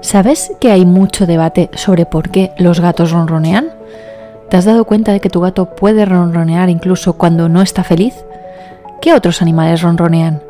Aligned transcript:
¿Sabes 0.00 0.52
que 0.60 0.70
hay 0.70 0.86
mucho 0.86 1.26
debate 1.26 1.70
sobre 1.74 2.06
por 2.06 2.30
qué 2.30 2.52
los 2.58 2.80
gatos 2.80 3.10
ronronean? 3.10 3.70
¿Te 4.48 4.56
has 4.56 4.64
dado 4.64 4.84
cuenta 4.84 5.12
de 5.12 5.20
que 5.20 5.30
tu 5.30 5.40
gato 5.40 5.74
puede 5.74 6.04
ronronear 6.04 6.68
incluso 6.68 7.14
cuando 7.14 7.48
no 7.48 7.60
está 7.60 7.82
feliz? 7.82 8.14
¿Qué 9.00 9.14
otros 9.14 9.42
animales 9.42 9.82
ronronean? 9.82 10.42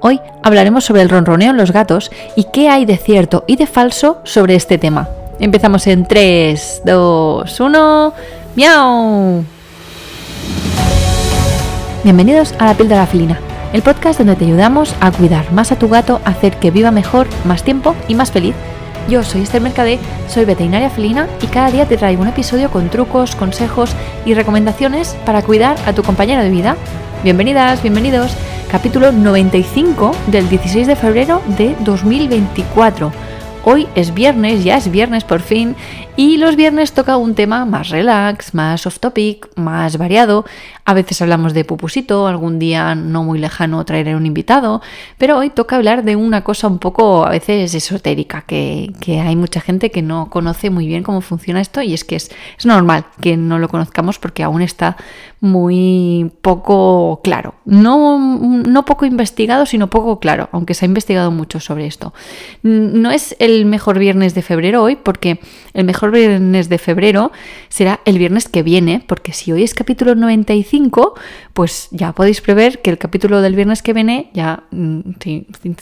Hoy 0.00 0.20
hablaremos 0.42 0.84
sobre 0.84 1.02
el 1.02 1.08
ronroneo 1.08 1.50
en 1.50 1.56
los 1.56 1.72
gatos 1.72 2.10
y 2.36 2.44
qué 2.44 2.68
hay 2.68 2.84
de 2.84 2.96
cierto 2.96 3.44
y 3.46 3.56
de 3.56 3.66
falso 3.66 4.20
sobre 4.24 4.54
este 4.54 4.78
tema. 4.78 5.08
Empezamos 5.38 5.86
en 5.86 6.06
3, 6.06 6.82
2, 6.84 7.60
1. 7.60 8.12
¡Miau! 8.56 9.44
Bienvenidos 12.04 12.54
a 12.58 12.66
La 12.66 12.74
Píldora 12.74 13.06
Felina, 13.06 13.40
el 13.74 13.82
podcast 13.82 14.18
donde 14.18 14.36
te 14.36 14.44
ayudamos 14.44 14.94
a 15.00 15.10
cuidar 15.10 15.50
más 15.50 15.72
a 15.72 15.76
tu 15.76 15.88
gato, 15.88 16.20
hacer 16.24 16.56
que 16.58 16.70
viva 16.70 16.92
mejor, 16.92 17.26
más 17.44 17.64
tiempo 17.64 17.96
y 18.06 18.14
más 18.14 18.30
feliz. 18.30 18.54
Yo 19.08 19.24
soy 19.24 19.42
Esther 19.42 19.60
Mercadé, 19.60 19.98
soy 20.28 20.44
veterinaria 20.44 20.90
felina 20.90 21.28
y 21.42 21.48
cada 21.48 21.72
día 21.72 21.84
te 21.84 21.96
traigo 21.96 22.22
un 22.22 22.28
episodio 22.28 22.70
con 22.70 22.88
trucos, 22.88 23.34
consejos 23.34 23.90
y 24.24 24.34
recomendaciones 24.34 25.16
para 25.26 25.42
cuidar 25.42 25.76
a 25.86 25.92
tu 25.92 26.04
compañero 26.04 26.44
de 26.44 26.50
vida. 26.50 26.76
Bienvenidas, 27.24 27.82
bienvenidos. 27.82 28.36
Capítulo 28.70 29.10
95 29.10 30.12
del 30.28 30.48
16 30.48 30.86
de 30.86 30.94
febrero 30.94 31.42
de 31.58 31.74
2024. 31.80 33.10
Hoy 33.64 33.88
es 33.96 34.14
viernes, 34.14 34.62
ya 34.62 34.76
es 34.76 34.88
viernes 34.88 35.24
por 35.24 35.40
fin, 35.40 35.74
y 36.16 36.36
los 36.36 36.54
viernes 36.54 36.92
toca 36.92 37.16
un 37.16 37.34
tema 37.34 37.64
más 37.64 37.88
relax, 37.88 38.54
más 38.54 38.86
off 38.86 39.00
topic, 39.00 39.48
más 39.56 39.98
variado. 39.98 40.44
A 40.84 40.94
veces 40.94 41.20
hablamos 41.20 41.54
de 41.54 41.64
pupusito, 41.64 42.28
algún 42.28 42.60
día 42.60 42.94
no 42.94 43.24
muy 43.24 43.40
lejano 43.40 43.84
traeré 43.84 44.14
un 44.14 44.24
invitado, 44.24 44.80
pero 45.18 45.38
hoy 45.38 45.50
toca 45.50 45.74
hablar 45.74 46.04
de 46.04 46.14
una 46.14 46.44
cosa 46.44 46.68
un 46.68 46.78
poco 46.78 47.26
a 47.26 47.30
veces 47.30 47.74
esotérica, 47.74 48.42
que, 48.42 48.92
hay 49.24 49.34
mucha 49.34 49.60
gente 49.60 49.90
que 49.90 50.02
no 50.02 50.30
conoce 50.30 50.70
muy 50.70 50.86
bien 50.86 51.02
cómo 51.02 51.20
funciona 51.20 51.60
esto 51.60 51.82
y 51.82 51.94
es 51.94 52.04
que 52.04 52.16
es, 52.16 52.30
es 52.58 52.66
normal 52.66 53.06
que 53.20 53.36
no 53.36 53.58
lo 53.58 53.68
conozcamos 53.68 54.18
porque 54.20 54.44
aún 54.44 54.62
está 54.62 54.96
muy 55.40 56.32
poco 56.42 57.20
claro. 57.22 57.54
No, 57.64 58.18
no 58.18 58.84
poco 58.84 59.04
investigado, 59.04 59.66
sino 59.66 59.90
poco 59.90 60.18
claro, 60.18 60.48
aunque 60.52 60.74
se 60.74 60.84
ha 60.84 60.88
investigado 60.88 61.30
mucho 61.30 61.60
sobre 61.60 61.86
esto. 61.86 62.14
No 62.62 63.10
es 63.10 63.36
el 63.38 63.66
mejor 63.66 63.98
viernes 63.98 64.34
de 64.34 64.42
febrero 64.42 64.82
hoy 64.82 64.96
porque 64.96 65.40
el 65.74 65.84
mejor 65.84 66.03
viernes 66.10 66.68
de 66.68 66.78
febrero 66.78 67.32
será 67.68 68.00
el 68.04 68.18
viernes 68.18 68.48
que 68.48 68.62
viene, 68.62 69.02
porque 69.06 69.32
si 69.32 69.52
hoy 69.52 69.62
es 69.62 69.74
capítulo 69.74 70.14
95, 70.14 71.14
pues 71.52 71.88
ya 71.90 72.12
podéis 72.12 72.40
prever 72.40 72.82
que 72.82 72.90
el 72.90 72.98
capítulo 72.98 73.40
del 73.40 73.54
viernes 73.54 73.82
que 73.82 73.92
viene 73.92 74.30
ya, 74.34 74.64
mm, 74.70 75.00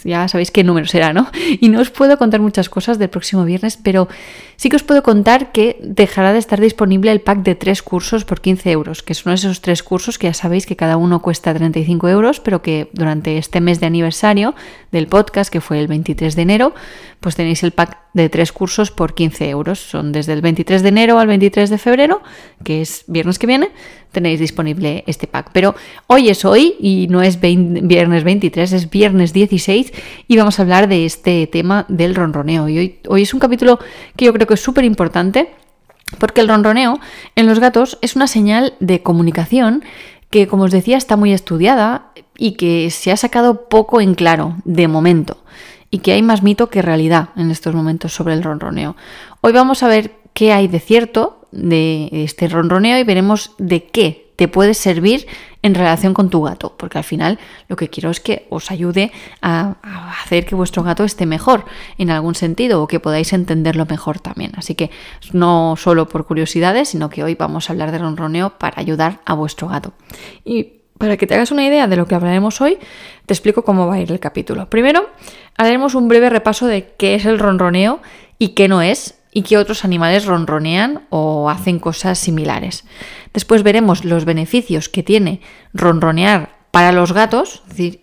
ya 0.04 0.28
sabéis 0.28 0.50
qué 0.50 0.64
número 0.64 0.86
será, 0.86 1.12
¿no? 1.12 1.28
Y 1.60 1.68
no 1.68 1.80
os 1.80 1.90
puedo 1.90 2.18
contar 2.18 2.40
muchas 2.40 2.68
cosas 2.68 2.98
del 2.98 3.08
próximo 3.08 3.44
viernes, 3.44 3.76
pero 3.76 4.08
sí 4.56 4.68
que 4.68 4.76
os 4.76 4.82
puedo 4.82 5.02
contar 5.02 5.52
que 5.52 5.78
dejará 5.82 6.32
de 6.32 6.38
estar 6.38 6.60
disponible 6.60 7.10
el 7.10 7.20
pack 7.20 7.42
de 7.42 7.54
tres 7.54 7.82
cursos 7.82 8.24
por 8.24 8.40
15 8.40 8.70
euros, 8.70 9.02
que 9.02 9.14
son 9.14 9.32
esos 9.32 9.60
tres 9.60 9.82
cursos 9.82 10.18
que 10.18 10.26
ya 10.26 10.34
sabéis 10.34 10.66
que 10.66 10.76
cada 10.76 10.96
uno 10.96 11.22
cuesta 11.22 11.54
35 11.54 12.08
euros, 12.08 12.40
pero 12.40 12.62
que 12.62 12.88
durante 12.92 13.38
este 13.38 13.60
mes 13.60 13.80
de 13.80 13.86
aniversario 13.86 14.54
del 14.90 15.06
podcast, 15.06 15.50
que 15.50 15.60
fue 15.60 15.78
el 15.80 15.88
23 15.88 16.36
de 16.36 16.42
enero, 16.42 16.74
pues 17.22 17.36
tenéis 17.36 17.62
el 17.62 17.70
pack 17.70 17.98
de 18.12 18.28
tres 18.28 18.52
cursos 18.52 18.90
por 18.90 19.14
15 19.14 19.48
euros. 19.48 19.78
Son 19.78 20.12
desde 20.12 20.32
el 20.32 20.42
23 20.42 20.82
de 20.82 20.88
enero 20.88 21.18
al 21.18 21.28
23 21.28 21.70
de 21.70 21.78
febrero, 21.78 22.20
que 22.64 22.82
es 22.82 23.04
viernes 23.06 23.38
que 23.38 23.46
viene, 23.46 23.70
tenéis 24.10 24.40
disponible 24.40 25.04
este 25.06 25.28
pack. 25.28 25.50
Pero 25.52 25.74
hoy 26.08 26.28
es 26.28 26.44
hoy 26.44 26.74
y 26.80 27.06
no 27.08 27.22
es 27.22 27.40
viernes 27.40 28.24
23, 28.24 28.72
es 28.72 28.90
viernes 28.90 29.32
16 29.32 29.92
y 30.26 30.36
vamos 30.36 30.58
a 30.58 30.62
hablar 30.62 30.88
de 30.88 31.06
este 31.06 31.46
tema 31.46 31.86
del 31.88 32.16
ronroneo. 32.16 32.68
Y 32.68 32.78
hoy, 32.78 32.98
hoy 33.08 33.22
es 33.22 33.32
un 33.32 33.40
capítulo 33.40 33.78
que 34.16 34.24
yo 34.24 34.32
creo 34.32 34.48
que 34.48 34.54
es 34.54 34.60
súper 34.60 34.84
importante 34.84 35.50
porque 36.18 36.40
el 36.40 36.48
ronroneo 36.48 36.98
en 37.36 37.46
los 37.46 37.60
gatos 37.60 37.98
es 38.02 38.16
una 38.16 38.26
señal 38.26 38.74
de 38.80 39.00
comunicación 39.02 39.84
que, 40.28 40.48
como 40.48 40.64
os 40.64 40.72
decía, 40.72 40.96
está 40.96 41.16
muy 41.16 41.32
estudiada 41.32 42.11
y 42.36 42.52
que 42.52 42.90
se 42.90 43.12
ha 43.12 43.16
sacado 43.16 43.68
poco 43.68 44.00
en 44.00 44.14
claro 44.14 44.56
de 44.64 44.88
momento 44.88 45.42
y 45.92 45.98
que 45.98 46.13
hay 46.13 46.23
más 46.23 46.42
mito 46.42 46.70
que 46.70 46.83
realidad 46.83 47.29
en 47.36 47.53
estos 47.53 47.75
momentos 47.75 48.14
sobre 48.14 48.35
el 48.35 48.42
ronroneo. 48.42 48.97
Hoy 49.42 49.53
vamos 49.53 49.85
a 49.85 49.89
ver 49.89 50.17
qué 50.33 50.53
hay 50.53 50.67
de 50.67 50.80
cierto 50.80 51.47
de 51.53 52.08
este 52.11 52.48
ronroneo 52.48 52.98
y 52.98 53.05
veremos 53.05 53.53
de 53.58 53.85
qué 53.85 54.33
te 54.36 54.48
puede 54.48 54.73
servir 54.73 55.27
en 55.61 55.75
relación 55.75 56.14
con 56.14 56.30
tu 56.30 56.42
gato, 56.42 56.75
porque 56.79 56.97
al 56.97 57.05
final 57.05 57.39
lo 57.69 57.77
que 57.77 57.89
quiero 57.89 58.11
es 58.11 58.20
que 58.20 58.47
os 58.48 58.70
ayude 58.70 59.13
a, 59.42 59.77
hacer 60.23 60.47
que 60.47 60.55
vuestro 60.55 60.83
gato 60.83 61.05
esté 61.05 61.27
mejor 61.27 61.67
en 61.98 62.11
algún 62.11 62.35
sentido 62.35 62.83
o 62.83 62.89
que 62.89 62.98
podáis 62.98 63.35
entenderlo 63.35 63.85
mejor 63.85 64.19
también. 64.19 64.53
Así 64.57 64.74
que 64.74 64.91
no 65.33 65.77
solo 65.77 66.09
por 66.09 66.27
curiosidades, 66.27 66.89
sino 66.89 67.11
que 67.11 67.23
hoy 67.23 67.35
vamos 67.35 67.69
a 67.69 67.74
hablar 67.74 67.92
de 67.92 67.98
ronroneo 67.98 68.59
para 68.59 68.80
ayudar 68.80 69.20
a 69.27 69.35
vuestro 69.35 69.69
gato. 69.69 69.92
Y 70.42 70.80
para 71.03 71.17
que 71.17 71.27
te 71.27 71.35
hagas 71.35 71.51
una 71.51 71.67
idea 71.67 71.89
de 71.89 71.97
lo 71.97 72.07
que 72.07 72.14
hablaremos 72.14 72.61
hoy, 72.61 72.79
te 73.27 73.35
explico 73.35 73.64
cómo 73.64 73.86
va 73.89 73.95
a 73.95 74.01
ir 74.01 74.13
el 74.13 74.20
capítulo. 74.20 74.70
Primero, 74.70 75.11
haremos 75.57 75.95
un 75.95 76.08
breve 76.08 76.30
repaso 76.30 76.67
de 76.67 76.95
qué 76.96 77.14
es 77.14 77.24
el 77.24 77.39
ronroneo 77.39 78.01
y 78.39 78.48
qué 78.48 78.68
no 78.68 78.83
es, 78.83 79.18
y 79.33 79.42
qué 79.42 79.57
otros 79.57 79.85
animales 79.85 80.27
ronronean 80.27 81.07
o 81.08 81.48
hacen 81.48 81.79
cosas 81.79 82.18
similares. 82.18 82.85
Después 83.33 83.62
veremos 83.62 84.05
los 84.05 84.24
beneficios 84.24 84.89
que 84.89 85.02
tiene 85.02 85.41
ronronear 85.73 86.62
para 86.70 86.92
los 86.92 87.12
gatos, 87.12 87.62
es 87.68 87.77
decir, 87.77 88.01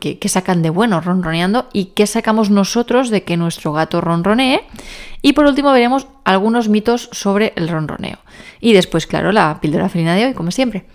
qué, 0.00 0.28
sacan 0.28 0.62
de 0.62 0.70
bueno 0.70 1.00
ronroneando 1.00 1.68
y 1.72 1.86
qué 1.86 2.06
sacamos 2.06 2.50
nosotros 2.50 3.10
de 3.10 3.24
que 3.24 3.36
nuestro 3.36 3.72
gato 3.72 4.00
ronronee. 4.00 4.62
Y 5.22 5.32
por 5.32 5.46
último 5.46 5.72
veremos 5.72 6.06
algunos 6.24 6.68
mitos 6.68 7.08
sobre 7.12 7.52
el 7.56 7.68
ronroneo. 7.68 8.18
Y 8.60 8.72
después, 8.72 9.06
claro, 9.06 9.32
la 9.32 9.58
píldora 9.60 9.88
felina 9.88 10.14
de 10.14 10.26
hoy, 10.26 10.34
como 10.34 10.50
siempre. 10.50 10.86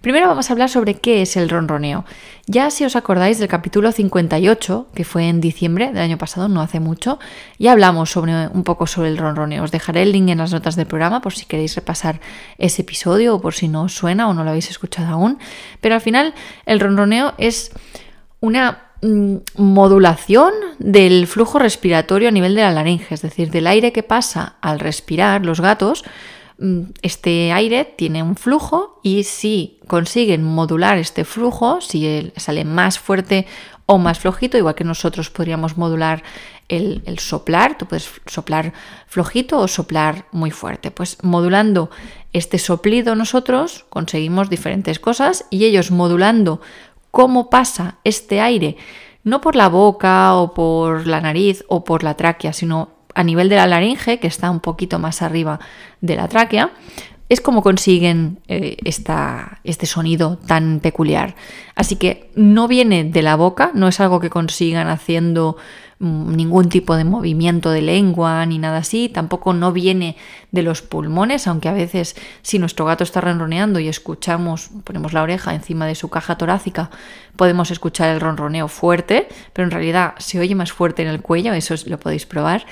Primero 0.00 0.28
vamos 0.28 0.48
a 0.48 0.54
hablar 0.54 0.70
sobre 0.70 0.94
qué 0.94 1.20
es 1.20 1.36
el 1.36 1.50
ronroneo. 1.50 2.06
Ya 2.46 2.70
si 2.70 2.86
os 2.86 2.96
acordáis 2.96 3.38
del 3.38 3.48
capítulo 3.48 3.92
58, 3.92 4.86
que 4.94 5.04
fue 5.04 5.28
en 5.28 5.42
diciembre 5.42 5.88
del 5.88 5.98
año 5.98 6.16
pasado, 6.16 6.48
no 6.48 6.62
hace 6.62 6.80
mucho, 6.80 7.18
ya 7.58 7.72
hablamos 7.72 8.10
sobre 8.10 8.48
un 8.48 8.64
poco 8.64 8.86
sobre 8.86 9.10
el 9.10 9.18
ronroneo. 9.18 9.62
Os 9.62 9.72
dejaré 9.72 10.02
el 10.02 10.12
link 10.12 10.30
en 10.30 10.38
las 10.38 10.52
notas 10.52 10.74
del 10.74 10.86
programa 10.86 11.20
por 11.20 11.34
si 11.34 11.44
queréis 11.44 11.74
repasar 11.74 12.18
ese 12.56 12.80
episodio 12.80 13.34
o 13.34 13.40
por 13.42 13.52
si 13.52 13.68
no 13.68 13.82
os 13.82 13.94
suena 13.94 14.26
o 14.26 14.32
no 14.32 14.42
lo 14.42 14.48
habéis 14.48 14.70
escuchado 14.70 15.12
aún. 15.12 15.38
Pero 15.82 15.96
al 15.96 16.00
final 16.00 16.32
el 16.64 16.80
ronroneo 16.80 17.34
es 17.36 17.70
una 18.40 18.84
mm, 19.02 19.36
modulación 19.56 20.54
del 20.78 21.26
flujo 21.26 21.58
respiratorio 21.58 22.30
a 22.30 22.32
nivel 22.32 22.54
de 22.54 22.62
la 22.62 22.70
laringe, 22.70 23.14
es 23.14 23.20
decir, 23.20 23.50
del 23.50 23.66
aire 23.66 23.92
que 23.92 24.02
pasa 24.02 24.56
al 24.62 24.80
respirar 24.80 25.44
los 25.44 25.60
gatos 25.60 26.04
este 27.02 27.52
aire 27.52 27.84
tiene 27.84 28.22
un 28.22 28.36
flujo 28.36 29.00
y 29.02 29.24
si 29.24 29.78
consiguen 29.86 30.44
modular 30.44 30.98
este 30.98 31.24
flujo, 31.24 31.80
si 31.80 32.32
sale 32.36 32.64
más 32.64 32.98
fuerte 32.98 33.46
o 33.86 33.98
más 33.98 34.18
flojito, 34.20 34.58
igual 34.58 34.74
que 34.74 34.84
nosotros 34.84 35.30
podríamos 35.30 35.76
modular 35.76 36.22
el, 36.68 37.18
soplar, 37.18 37.76
tú 37.76 37.86
puedes 37.86 38.08
soplar 38.26 38.72
flojito 39.06 39.58
o 39.58 39.66
soplar 39.66 40.26
muy 40.32 40.50
fuerte. 40.50 40.90
Pues 40.90 41.18
modulando 41.22 41.90
este 42.32 42.58
soplido 42.58 43.16
nosotros 43.16 43.86
conseguimos 43.88 44.50
diferentes 44.50 45.00
cosas 45.00 45.46
y 45.50 45.64
ellos 45.64 45.90
modulando 45.90 46.60
cómo 47.10 47.50
pasa 47.50 47.98
este 48.04 48.40
aire, 48.40 48.76
no 49.24 49.40
por 49.40 49.56
la 49.56 49.68
boca 49.68 50.34
o 50.36 50.54
por 50.54 51.06
la 51.06 51.20
nariz 51.20 51.64
o 51.68 51.82
por 51.82 52.04
la 52.04 52.16
tráquea, 52.16 52.52
sino 52.52 52.99
a 53.20 53.24
nivel 53.24 53.48
de 53.48 53.56
la 53.56 53.66
laringe, 53.66 54.18
que 54.18 54.26
está 54.26 54.50
un 54.50 54.60
poquito 54.60 54.98
más 54.98 55.20
arriba 55.20 55.60
de 56.00 56.16
la 56.16 56.26
tráquea, 56.26 56.72
es 57.28 57.40
como 57.40 57.62
consiguen 57.62 58.40
eh, 58.48 58.76
este 58.82 59.86
sonido 59.86 60.36
tan 60.46 60.80
peculiar. 60.80 61.36
Así 61.76 61.94
que 61.94 62.30
no 62.34 62.66
viene 62.66 63.04
de 63.04 63.22
la 63.22 63.36
boca, 63.36 63.70
no 63.72 63.86
es 63.86 64.00
algo 64.00 64.18
que 64.18 64.30
consigan 64.30 64.88
haciendo 64.88 65.56
mm, 66.00 66.34
ningún 66.34 66.68
tipo 66.70 66.96
de 66.96 67.04
movimiento 67.04 67.70
de 67.70 67.82
lengua 67.82 68.44
ni 68.46 68.58
nada 68.58 68.78
así, 68.78 69.08
tampoco 69.08 69.52
no 69.52 69.70
viene 69.70 70.16
de 70.50 70.62
los 70.62 70.82
pulmones, 70.82 71.46
aunque 71.46 71.68
a 71.68 71.72
veces 71.72 72.16
si 72.42 72.58
nuestro 72.58 72.84
gato 72.84 73.04
está 73.04 73.20
ronroneando 73.20 73.78
y 73.78 73.86
escuchamos, 73.86 74.70
ponemos 74.82 75.12
la 75.12 75.22
oreja 75.22 75.54
encima 75.54 75.86
de 75.86 75.94
su 75.94 76.08
caja 76.08 76.36
torácica, 76.36 76.90
podemos 77.36 77.70
escuchar 77.70 78.08
el 78.08 78.20
ronroneo 78.20 78.66
fuerte, 78.66 79.28
pero 79.52 79.66
en 79.66 79.70
realidad 79.70 80.14
se 80.18 80.40
oye 80.40 80.56
más 80.56 80.72
fuerte 80.72 81.02
en 81.02 81.08
el 81.08 81.20
cuello, 81.20 81.52
eso 81.52 81.76
lo 81.86 82.00
podéis 82.00 82.26
probar 82.26 82.66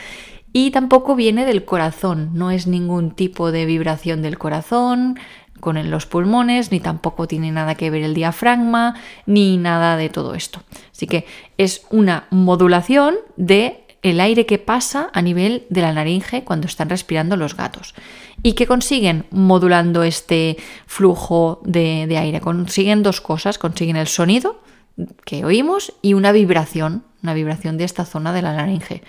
y 0.53 0.71
tampoco 0.71 1.15
viene 1.15 1.45
del 1.45 1.65
corazón, 1.65 2.31
no 2.35 2.51
es 2.51 2.67
ningún 2.67 3.11
tipo 3.11 3.53
de 3.53 3.67
vibración 3.67 4.23
del 4.23 4.39
corazón 4.39 5.19
con 5.61 5.91
los 5.91 6.07
pulmones, 6.07 6.71
ni 6.71 6.81
tampoco 6.81 7.27
tiene 7.27 7.51
nada 7.51 7.75
que 7.75 7.91
ver 7.91 8.03
el 8.03 8.15
diafragma, 8.15 8.95
ni 9.27 9.57
nada 9.57 9.97
de 9.97 10.09
todo 10.09 10.35
esto. 10.35 10.63
Así 10.93 11.07
que 11.07 11.27
es 11.57 11.85
una 11.91 12.27
modulación 12.31 13.17
de 13.37 13.85
el 14.03 14.21
aire 14.21 14.47
que 14.47 14.59
pasa 14.59 15.11
a 15.13 15.23
nivel 15.23 15.67
de 15.71 15.83
la 15.83 15.93
laringe 15.93 16.45
cuando 16.45 16.67
están 16.67 16.89
respirando 16.89 17.37
los 17.37 17.57
gatos. 17.57 17.95
¿Y 18.43 18.53
qué 18.53 18.67
consiguen 18.67 19.27
modulando 19.31 20.05
este 20.05 20.57
flujo 20.87 21.61
de, 21.65 22.17
aire? 22.17 22.41
Consiguen 22.41 23.03
dos 23.03 23.21
cosas, 23.21 23.59
consiguen 23.59 23.97
el 23.97 24.07
sonido 24.07 24.61
que 25.25 25.45
oímos 25.45 25.93
y 26.03 26.15
una 26.15 26.33
vibración, 26.33 27.05
una 27.23 27.35
vibración 27.35 27.77
de 27.79 27.85
esta 27.85 28.05
zona 28.05 28.33
de 28.33 28.43
la 28.43 28.53
laringe. 28.53 29.03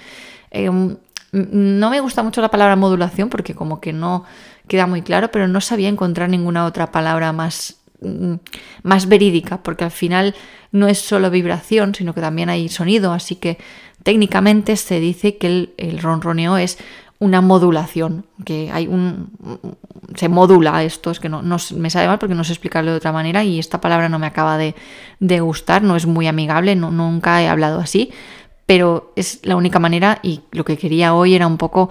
Em, 0.51 0.97
no 1.31 1.89
me 1.89 1.99
gusta 1.99 2.23
mucho 2.23 2.41
la 2.41 2.49
palabra 2.49 2.75
modulación 2.75 3.29
porque 3.29 3.53
como 3.55 3.79
que 3.79 3.93
no 3.93 4.25
queda 4.67 4.87
muy 4.87 5.01
claro, 5.01 5.31
pero 5.31 5.47
no 5.47 5.61
sabía 5.61 5.89
encontrar 5.89 6.29
ninguna 6.29 6.65
otra 6.65 6.91
palabra 6.91 7.33
más, 7.33 7.77
mm, 8.01 8.35
más 8.83 9.07
verídica, 9.07 9.61
porque 9.61 9.83
al 9.83 9.91
final 9.91 10.35
no 10.71 10.87
es 10.87 10.99
solo 10.99 11.29
vibración, 11.29 11.95
sino 11.95 12.13
que 12.13 12.21
también 12.21 12.49
hay 12.49 12.69
sonido, 12.69 13.11
así 13.13 13.35
que 13.35 13.57
técnicamente 14.03 14.75
se 14.77 14.99
dice 14.99 15.37
que 15.37 15.71
el, 15.77 15.99
ronroneo 15.99 16.57
es 16.57 16.77
una 17.19 17.41
modulación, 17.41 18.25
que 18.45 18.71
hay 18.71 18.87
un 18.87 19.31
se 20.15 20.29
modula 20.29 20.83
esto, 20.83 21.11
es 21.11 21.19
que 21.19 21.27
no, 21.27 21.41
me 21.75 21.89
sabe 21.89 22.07
mal 22.07 22.17
porque 22.17 22.33
no 22.33 22.43
sé 22.45 22.53
explicarlo 22.53 22.91
de 22.91 22.97
otra 22.97 23.11
manera 23.11 23.43
y 23.43 23.59
esta 23.59 23.81
palabra 23.81 24.07
no 24.07 24.19
me 24.19 24.27
acaba 24.27 24.57
de, 24.57 24.73
de 25.19 25.39
gustar, 25.41 25.83
no 25.83 25.95
es 25.95 26.05
muy 26.05 26.27
amigable, 26.27 26.75
no, 26.75 26.91
nunca 26.91 27.41
he 27.41 27.49
hablado 27.49 27.79
así, 27.79 28.11
pero 28.69 29.11
es 29.15 29.39
la 29.41 29.55
única 29.55 29.79
manera 29.79 30.19
y 30.21 30.41
lo 30.51 30.63
que 30.63 30.77
quería 30.77 31.15
hoy 31.15 31.33
era 31.33 31.47
un 31.47 31.57
poco 31.57 31.89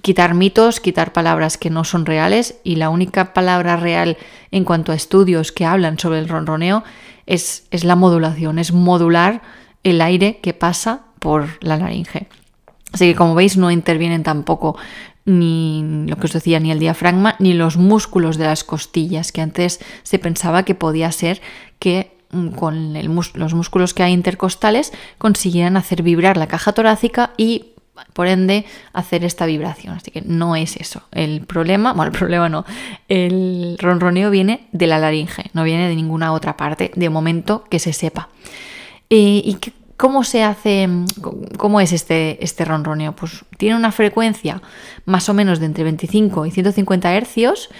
quitar 0.00 0.32
mitos, 0.32 0.80
quitar 0.80 1.12
palabras 1.12 1.58
que 1.58 1.68
no 1.68 1.84
son 1.84 2.06
reales 2.06 2.54
y 2.64 2.76
la 2.76 2.88
única 2.88 3.34
palabra 3.34 3.76
real 3.76 4.16
en 4.50 4.64
cuanto 4.64 4.90
a 4.90 4.94
estudios 4.94 5.52
que 5.52 5.66
hablan 5.66 5.98
sobre 5.98 6.20
el 6.20 6.30
ronroneo 6.30 6.82
es, 7.26 7.66
es 7.70 7.84
la 7.84 7.94
modulación, 7.94 8.58
es 8.58 8.72
modular 8.72 9.42
el 9.82 10.00
aire 10.00 10.38
que 10.38 10.54
pasa 10.54 11.02
por 11.18 11.62
la 11.62 11.76
laringe. 11.76 12.26
Así 12.94 13.04
que 13.10 13.14
como 13.14 13.34
veis 13.34 13.58
no 13.58 13.70
intervienen 13.70 14.22
tampoco 14.22 14.78
ni 15.26 16.06
lo 16.06 16.16
que 16.16 16.24
os 16.24 16.32
decía, 16.32 16.58
ni 16.58 16.70
el 16.70 16.78
diafragma, 16.78 17.36
ni 17.38 17.52
los 17.52 17.76
músculos 17.76 18.38
de 18.38 18.46
las 18.46 18.64
costillas, 18.64 19.30
que 19.30 19.42
antes 19.42 19.78
se 20.04 20.18
pensaba 20.18 20.62
que 20.62 20.74
podía 20.74 21.12
ser 21.12 21.42
que 21.78 22.13
Mm, 22.34 22.48
con 22.48 22.92
los 23.34 23.54
músculos 23.54 23.94
que 23.94 24.02
hay 24.02 24.12
intercostales 24.12 24.92
consiguieran 25.18 25.76
hacer 25.76 26.02
vibrar 26.02 26.36
la 26.36 26.48
caja 26.48 26.72
torácica 26.72 27.30
y 27.36 27.66
por 28.12 28.26
ende 28.26 28.64
hacer 28.92 29.24
esta 29.24 29.46
vibración. 29.46 29.94
Así 29.94 30.10
que 30.10 30.22
no 30.22 30.56
es 30.56 30.76
eso. 30.76 31.02
El 31.12 31.42
problema, 31.42 31.92
bueno, 31.92 32.10
el 32.10 32.18
problema 32.18 32.48
no, 32.48 32.64
el 33.08 33.76
ronroneo 33.78 34.30
viene 34.30 34.66
de 34.72 34.88
la 34.88 34.98
laringe, 34.98 35.50
no 35.52 35.62
viene 35.62 35.88
de 35.88 35.94
ninguna 35.94 36.32
otra 36.32 36.56
parte, 36.56 36.90
de 36.96 37.08
momento 37.08 37.64
que 37.70 37.78
se 37.78 37.92
sepa. 37.92 38.28
Eh, 39.10 39.42
¿Y 39.44 39.58
cómo 39.96 40.24
se 40.24 40.42
hace, 40.42 40.88
cómo 41.56 41.80
es 41.80 41.92
este, 41.92 42.42
este 42.44 42.64
ronroneo? 42.64 43.14
Pues 43.14 43.44
tiene 43.58 43.76
una 43.76 43.92
frecuencia 43.92 44.60
más 45.04 45.28
o 45.28 45.34
menos 45.34 45.60
de 45.60 45.66
entre 45.66 45.84
25 45.84 46.46
y 46.46 46.50
150 46.50 47.14
hercios 47.14 47.70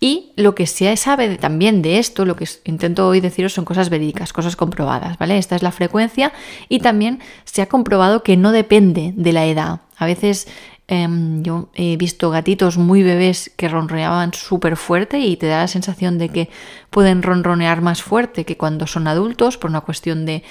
y 0.00 0.32
lo 0.36 0.54
que 0.54 0.66
se 0.66 0.96
sabe 0.96 1.36
también 1.36 1.82
de 1.82 1.98
esto, 1.98 2.24
lo 2.24 2.36
que 2.36 2.48
intento 2.64 3.08
hoy 3.08 3.20
deciros 3.20 3.52
son 3.52 3.64
cosas 3.64 3.90
verídicas, 3.90 4.32
cosas 4.32 4.54
comprobadas, 4.54 5.18
¿vale? 5.18 5.38
Esta 5.38 5.56
es 5.56 5.62
la 5.62 5.72
frecuencia 5.72 6.32
y 6.68 6.78
también 6.78 7.20
se 7.44 7.62
ha 7.62 7.66
comprobado 7.66 8.22
que 8.22 8.36
no 8.36 8.52
depende 8.52 9.12
de 9.16 9.32
la 9.32 9.46
edad. 9.46 9.80
A 9.96 10.06
veces 10.06 10.46
em, 10.86 11.42
yo 11.42 11.70
he 11.74 11.96
visto 11.96 12.30
gatitos 12.30 12.78
muy 12.78 13.02
bebés 13.02 13.50
que 13.56 13.68
ronroneaban 13.68 14.32
súper 14.34 14.76
fuerte 14.76 15.18
y 15.18 15.36
te 15.36 15.48
da 15.48 15.58
la 15.58 15.68
sensación 15.68 16.16
de 16.18 16.28
que 16.28 16.48
pueden 16.90 17.22
ronronear 17.22 17.82
más 17.82 18.02
fuerte 18.02 18.44
que 18.44 18.56
cuando 18.56 18.86
son 18.86 19.08
adultos 19.08 19.58
por 19.58 19.70
una 19.70 19.80
cuestión 19.80 20.26
de 20.26 20.44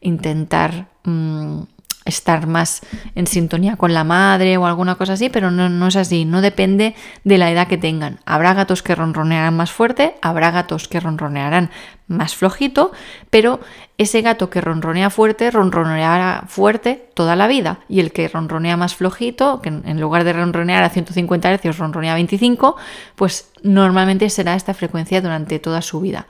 intentar... 0.00 0.88
Mm, 1.04 1.62
estar 2.04 2.46
más 2.46 2.82
en 3.14 3.26
sintonía 3.26 3.76
con 3.76 3.94
la 3.94 4.04
madre 4.04 4.56
o 4.58 4.66
alguna 4.66 4.96
cosa 4.96 5.14
así, 5.14 5.30
pero 5.30 5.50
no, 5.50 5.86
es 5.86 5.96
así, 5.96 6.24
no 6.24 6.42
depende 6.42 6.94
de 7.24 7.38
la 7.38 7.50
edad 7.50 7.66
que 7.66 7.78
tengan. 7.78 8.20
Habrá 8.26 8.52
gatos 8.52 8.82
que 8.82 8.94
ronronearán 8.94 9.56
más 9.56 9.72
fuerte, 9.72 10.14
habrá 10.20 10.50
gatos 10.50 10.86
que 10.86 11.00
ronronearán 11.00 11.70
más 12.06 12.34
flojito, 12.34 12.92
pero 13.30 13.60
ese 13.96 14.20
gato 14.20 14.50
que 14.50 14.60
ronronea 14.60 15.08
fuerte, 15.08 15.50
ronroneará 15.50 16.44
fuerte 16.46 17.08
toda 17.14 17.36
la 17.36 17.46
vida. 17.46 17.78
Y 17.88 18.00
el 18.00 18.12
que 18.12 18.28
ronronea 18.28 18.76
más 18.76 18.94
flojito, 18.94 19.62
que 19.62 19.70
en 19.70 20.00
lugar 20.00 20.24
de 20.24 20.34
ronronear 20.34 20.84
a 20.84 20.90
150 20.90 21.54
Hz 21.54 21.78
ronronea 21.78 22.12
a 22.12 22.16
25, 22.16 22.76
pues 23.16 23.50
normalmente 23.62 24.28
será 24.28 24.54
esta 24.56 24.74
frecuencia 24.74 25.22
durante 25.22 25.58
toda 25.58 25.80
su 25.80 26.00
vida. 26.00 26.26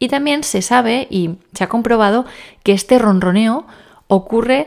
Y 0.00 0.08
también 0.08 0.42
se 0.42 0.60
sabe 0.60 1.06
y 1.08 1.36
se 1.52 1.62
ha 1.62 1.68
comprobado 1.68 2.24
que 2.64 2.72
este 2.72 2.98
ronroneo 2.98 3.66
ocurre 4.08 4.66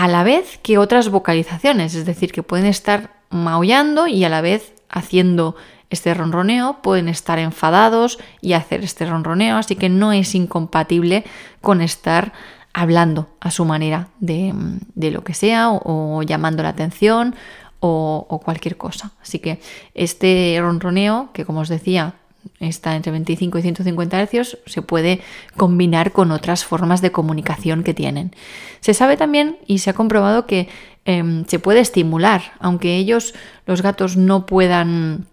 a 0.00 0.08
la 0.08 0.24
vez 0.24 0.58
que 0.62 0.78
otras 0.78 1.10
vocalizaciones, 1.10 1.94
es 1.94 2.06
decir, 2.06 2.32
que 2.32 2.42
pueden 2.42 2.64
estar 2.64 3.10
maullando 3.28 4.06
y 4.06 4.24
a 4.24 4.30
la 4.30 4.40
vez 4.40 4.72
haciendo 4.88 5.56
este 5.90 6.14
ronroneo, 6.14 6.78
pueden 6.80 7.06
estar 7.06 7.38
enfadados 7.38 8.18
y 8.40 8.54
hacer 8.54 8.82
este 8.82 9.04
ronroneo, 9.04 9.58
así 9.58 9.76
que 9.76 9.90
no 9.90 10.14
es 10.14 10.34
incompatible 10.34 11.24
con 11.60 11.82
estar 11.82 12.32
hablando 12.72 13.28
a 13.40 13.50
su 13.50 13.66
manera 13.66 14.08
de, 14.20 14.54
lo 14.94 15.22
que 15.22 15.34
sea 15.34 15.68
o, 15.70 16.22
llamando 16.22 16.62
la 16.62 16.70
atención 16.70 17.34
o, 17.80 18.26
o, 18.26 18.40
cualquier 18.40 18.78
cosa. 18.78 19.10
Así 19.20 19.38
que 19.38 19.60
este 19.92 20.56
ronroneo, 20.62 21.28
que 21.34 21.44
como 21.44 21.60
os 21.60 21.68
decía, 21.68 22.14
está 22.58 22.96
entre 22.96 23.12
25 23.12 23.58
y 23.58 23.62
150 23.62 24.26
Hz, 24.26 24.58
se 24.66 24.82
puede 24.82 25.20
combinar 25.56 26.12
con 26.12 26.30
otras 26.30 26.64
formas 26.64 27.00
de 27.00 27.12
comunicación 27.12 27.82
que 27.82 27.94
tienen. 27.94 28.32
Se 28.80 28.94
sabe 28.94 29.16
también 29.16 29.58
y 29.66 29.78
se 29.78 29.90
ha 29.90 29.94
comprobado 29.94 30.46
que 30.46 30.68
em, 31.04 31.44
se 31.46 31.58
puede 31.58 31.80
estimular, 31.80 32.52
aunque 32.60 32.96
ellos, 32.96 33.34
los 33.66 33.82
gatos, 33.82 34.16
no 34.16 34.46
puedan, 34.46 35.26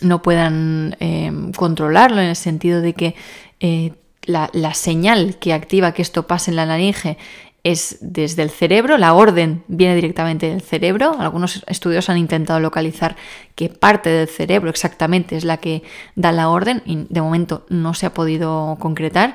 no 0.00 0.22
puedan 0.22 0.96
em, 1.00 1.52
controlarlo 1.52 2.20
en 2.20 2.28
el 2.28 2.36
sentido 2.36 2.80
de 2.80 2.94
que 2.94 3.14
eh, 3.60 3.92
la, 4.22 4.50
la, 4.52 4.74
señal 4.74 5.36
que 5.38 5.52
activa 5.52 5.92
que 5.92 6.02
esto 6.02 6.26
pase 6.26 6.50
en 6.50 6.56
la 6.56 6.66
laringe 6.66 7.16
es 7.66 7.98
desde 8.00 8.44
el 8.44 8.50
cerebro, 8.50 8.96
la 8.96 9.12
orden 9.12 9.64
viene 9.66 9.96
directamente 9.96 10.48
del 10.48 10.60
cerebro. 10.60 11.16
Algunos 11.18 11.64
estudios 11.66 12.08
han 12.08 12.16
intentado 12.16 12.60
localizar 12.60 13.16
qué 13.56 13.68
parte 13.68 14.08
del 14.08 14.28
cerebro 14.28 14.70
exactamente 14.70 15.36
es 15.36 15.44
la 15.44 15.56
que 15.56 15.82
da 16.14 16.30
la 16.30 16.48
orden 16.48 16.82
y 16.86 17.06
de 17.08 17.20
momento 17.20 17.66
no 17.68 17.92
se 17.92 18.06
ha 18.06 18.14
podido 18.14 18.76
concretar. 18.78 19.34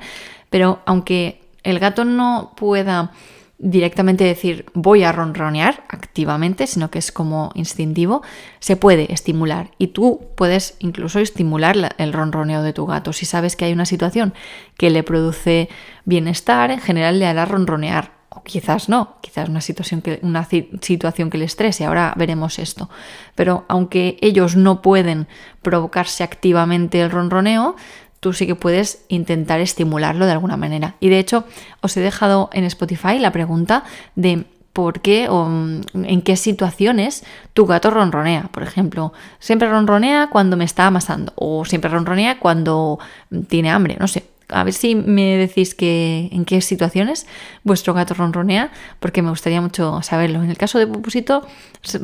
Pero 0.49 0.79
aunque 0.85 1.41
el 1.63 1.79
gato 1.79 2.05
no 2.05 2.53
pueda 2.55 3.11
directamente 3.57 4.23
decir 4.23 4.65
voy 4.73 5.03
a 5.03 5.11
ronronear 5.11 5.83
activamente, 5.89 6.67
sino 6.67 6.89
que 6.89 6.99
es 6.99 7.11
como 7.11 7.51
instintivo, 7.53 8.21
se 8.59 8.77
puede 8.77 9.11
estimular 9.11 9.71
y 9.77 9.87
tú 9.87 10.29
puedes 10.37 10.77
incluso 10.79 11.19
estimular 11.19 11.95
el 11.97 12.13
ronroneo 12.13 12.63
de 12.63 12.71
tu 12.71 12.85
gato. 12.85 13.11
Si 13.11 13.25
sabes 13.25 13.57
que 13.57 13.65
hay 13.65 13.73
una 13.73 13.85
situación 13.85 14.33
que 14.77 14.89
le 14.89 15.03
produce 15.03 15.67
bienestar, 16.05 16.71
en 16.71 16.79
general 16.79 17.19
le 17.19 17.27
hará 17.27 17.43
ronronear 17.43 18.20
o 18.33 18.43
quizás 18.43 18.87
no, 18.87 19.17
quizás 19.19 19.49
una 19.49 19.59
situación 19.59 20.01
que, 20.01 20.19
una 20.23 20.47
situación 20.81 21.29
que 21.29 21.37
le 21.37 21.45
estrese, 21.45 21.85
ahora 21.85 22.13
veremos 22.15 22.59
esto. 22.59 22.89
Pero 23.35 23.65
aunque 23.67 24.17
ellos 24.21 24.55
no 24.55 24.81
pueden 24.81 25.27
provocarse 25.61 26.23
activamente 26.23 27.01
el 27.01 27.11
ronroneo, 27.11 27.75
tú 28.21 28.31
sí 28.31 28.47
que 28.47 28.55
puedes 28.55 29.03
intentar 29.09 29.59
estimularlo 29.59 30.25
de 30.25 30.31
alguna 30.31 30.55
manera. 30.55 30.95
Y 31.01 31.09
de 31.09 31.19
hecho, 31.19 31.43
os 31.81 31.97
he 31.97 31.99
dejado 31.99 32.49
en 32.53 32.63
Spotify 32.63 33.19
la 33.19 33.33
pregunta 33.33 33.83
de 34.15 34.45
por 34.71 35.01
qué 35.01 35.27
o 35.27 35.47
mm, 35.49 35.81
en 36.05 36.21
qué 36.21 36.37
situaciones 36.37 37.25
tu 37.53 37.65
gato 37.65 37.89
ronronea. 37.89 38.43
Por 38.53 38.63
ejemplo, 38.63 39.11
siempre 39.39 39.69
ronronea 39.69 40.29
cuando 40.31 40.55
me 40.55 40.63
está 40.63 40.87
amasando 40.87 41.33
o 41.35 41.65
siempre 41.65 41.91
ronronea 41.91 42.39
cuando 42.39 42.97
tiene 43.49 43.71
hambre, 43.71 43.97
no 43.99 44.07
sé 44.07 44.30
a 44.51 44.63
ver 44.63 44.73
si 44.73 44.95
me 44.95 45.37
decís 45.37 45.75
que, 45.75 46.29
en 46.31 46.45
qué 46.45 46.61
situaciones 46.61 47.27
vuestro 47.63 47.93
gato 47.93 48.13
ronronea, 48.13 48.71
porque 48.99 49.21
me 49.21 49.29
gustaría 49.29 49.61
mucho 49.61 50.01
saberlo. 50.01 50.43
En 50.43 50.49
el 50.49 50.57
caso 50.57 50.79
de 50.79 50.87
Pupusito, 50.87 51.45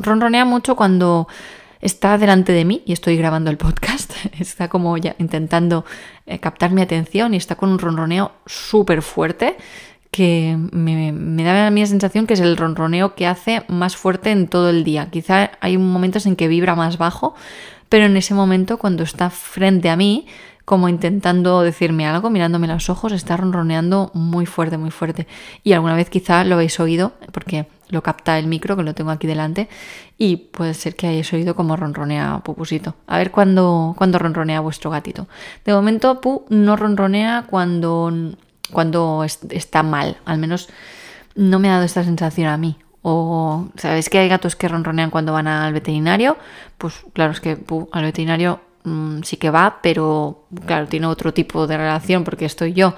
ronronea 0.00 0.44
mucho 0.44 0.76
cuando 0.76 1.28
está 1.80 2.18
delante 2.18 2.52
de 2.52 2.64
mí 2.64 2.82
y 2.86 2.92
estoy 2.92 3.16
grabando 3.16 3.50
el 3.50 3.56
podcast. 3.56 4.12
Está 4.38 4.68
como 4.68 4.96
ya 4.96 5.14
intentando 5.18 5.84
eh, 6.26 6.38
captar 6.38 6.70
mi 6.72 6.82
atención 6.82 7.34
y 7.34 7.36
está 7.36 7.54
con 7.54 7.70
un 7.70 7.78
ronroneo 7.78 8.32
súper 8.46 9.02
fuerte 9.02 9.56
que 10.10 10.56
me, 10.72 11.12
me, 11.12 11.44
da 11.44 11.66
a 11.66 11.70
mí 11.70 11.80
la 11.80 11.86
sensación 11.86 12.26
que 12.26 12.34
es 12.34 12.40
el 12.40 12.56
ronroneo 12.56 13.14
que 13.14 13.26
hace 13.26 13.62
más 13.68 13.96
fuerte 13.96 14.30
en 14.30 14.48
todo 14.48 14.70
el 14.70 14.82
día. 14.82 15.10
Quizá 15.10 15.50
hay 15.60 15.76
momentos 15.76 16.26
en 16.26 16.34
que 16.34 16.48
vibra 16.48 16.74
más 16.74 16.98
bajo, 16.98 17.34
pero 17.88 18.06
en 18.06 18.16
ese 18.16 18.34
momento 18.34 18.78
cuando 18.78 19.02
está 19.02 19.30
frente 19.30 19.90
a 19.90 19.96
mí 19.96 20.26
como 20.68 20.90
intentando 20.90 21.62
decirme 21.62 22.06
algo, 22.06 22.28
mirándome 22.28 22.66
los 22.66 22.90
ojos, 22.90 23.12
está 23.12 23.38
ronroneando 23.38 24.10
muy 24.12 24.44
fuerte, 24.44 24.76
muy 24.76 24.90
fuerte. 24.90 25.26
Y 25.64 25.72
alguna 25.72 25.94
vez 25.94 26.10
quizá 26.10 26.44
lo 26.44 26.56
habéis 26.56 26.78
oído, 26.78 27.12
porque 27.32 27.68
lo 27.88 28.02
capta 28.02 28.38
el 28.38 28.48
micro, 28.48 28.76
que 28.76 28.82
lo 28.82 28.94
tengo 28.94 29.10
aquí 29.10 29.26
delante, 29.26 29.70
y 30.18 30.36
puede 30.36 30.74
ser 30.74 30.94
que 30.94 31.06
hayáis 31.06 31.32
oído 31.32 31.56
como 31.56 31.74
ronronea 31.74 32.42
Pupusito. 32.44 32.96
A 33.06 33.16
ver 33.16 33.30
cuándo, 33.30 33.94
cuándo 33.96 34.18
ronronea 34.18 34.60
vuestro 34.60 34.90
gatito. 34.90 35.26
De 35.64 35.72
momento, 35.72 36.20
Pu 36.20 36.44
no 36.50 36.76
ronronea 36.76 37.46
cuando, 37.48 38.12
cuando 38.70 39.24
está 39.24 39.82
mal, 39.82 40.18
al 40.26 40.36
menos 40.36 40.68
no 41.34 41.58
me 41.60 41.70
ha 41.70 41.74
dado 41.74 41.84
esta 41.84 42.04
sensación 42.04 42.48
a 42.48 42.58
mí. 42.58 42.76
O, 43.10 43.68
¿sabéis 43.76 44.10
que 44.10 44.18
hay 44.18 44.28
gatos 44.28 44.54
que 44.54 44.68
ronronean 44.68 45.10
cuando 45.10 45.32
van 45.32 45.46
al 45.46 45.72
veterinario? 45.72 46.36
Pues 46.76 46.94
claro, 47.14 47.32
es 47.32 47.40
que 47.40 47.56
al 47.92 48.02
veterinario 48.02 48.60
Mm, 48.88 49.22
sí 49.22 49.36
que 49.36 49.50
va, 49.50 49.80
pero 49.82 50.44
claro, 50.66 50.86
tiene 50.86 51.06
otro 51.06 51.32
tipo 51.34 51.66
de 51.66 51.76
relación 51.76 52.24
porque 52.24 52.44
estoy 52.44 52.72
yo. 52.72 52.94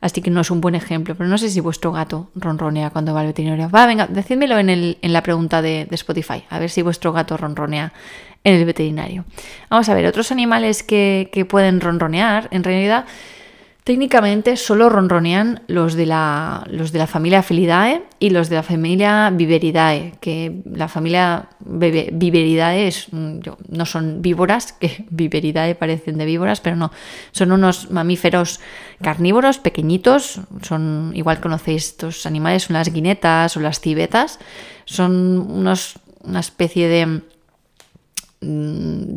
así 0.00 0.20
que 0.20 0.30
no 0.30 0.42
es 0.42 0.50
un 0.50 0.60
buen 0.60 0.74
ejemplo, 0.74 1.14
pero 1.14 1.28
no 1.30 1.38
sé 1.38 1.48
si 1.48 1.60
vuestro 1.60 1.90
gato 1.92 2.30
ronronea 2.34 2.90
cuando 2.90 3.14
va 3.14 3.20
al 3.20 3.28
veterinario. 3.28 3.70
Va, 3.70 3.86
venga, 3.86 4.06
decídmelo 4.06 4.58
en, 4.58 4.68
el, 4.68 4.98
en 5.00 5.12
la 5.12 5.22
pregunta 5.22 5.62
de, 5.62 5.88
Spotify, 5.92 6.44
a 6.50 6.58
ver 6.58 6.70
si 6.70 6.82
vuestro 6.82 7.12
gato 7.12 7.36
ronronea 7.36 7.92
en 8.44 8.54
el 8.54 8.64
veterinario. 8.66 9.24
Vamos 9.70 9.88
a 9.88 9.94
ver, 9.94 10.06
otros 10.06 10.30
animales 10.30 10.82
que, 10.82 11.30
que 11.32 11.46
pueden 11.46 11.80
ronronear, 11.80 12.48
en 12.50 12.64
realidad 12.64 13.06
Técnicamente 13.84 14.56
solo 14.56 14.88
ronronean 14.88 15.62
los 15.66 15.92
de, 15.92 16.06
la, 16.06 16.66
los 16.70 16.90
de 16.90 16.98
la 16.98 17.06
familia 17.06 17.42
Felidae 17.42 18.02
y 18.18 18.30
los 18.30 18.48
de 18.48 18.56
la 18.56 18.62
familia 18.62 19.30
Viveridae, 19.30 20.14
que 20.22 20.62
la 20.64 20.88
familia 20.88 21.50
Viveridae 21.60 22.88
es, 22.88 23.12
mm, 23.12 23.40
no 23.68 23.84
son 23.84 24.22
víboras, 24.22 24.72
que 24.72 25.04
Viveridae 25.10 25.74
parecen 25.74 26.16
de 26.16 26.24
víboras, 26.24 26.62
pero 26.62 26.76
no, 26.76 26.92
son 27.32 27.52
unos 27.52 27.90
mamíferos 27.90 28.60
carnívoros 29.02 29.58
pequeñitos, 29.58 30.40
son 30.62 31.12
igual 31.14 31.40
conocéis 31.40 31.88
estos 31.88 32.24
animales, 32.24 32.62
son 32.62 32.74
las 32.74 32.90
guinetas 32.90 33.54
o 33.58 33.60
las 33.60 33.80
civetas, 33.80 34.38
son 34.86 35.38
unos, 35.38 35.98
una 36.22 36.40
especie 36.40 36.88
de 36.88 37.20
Mm, 38.44 39.14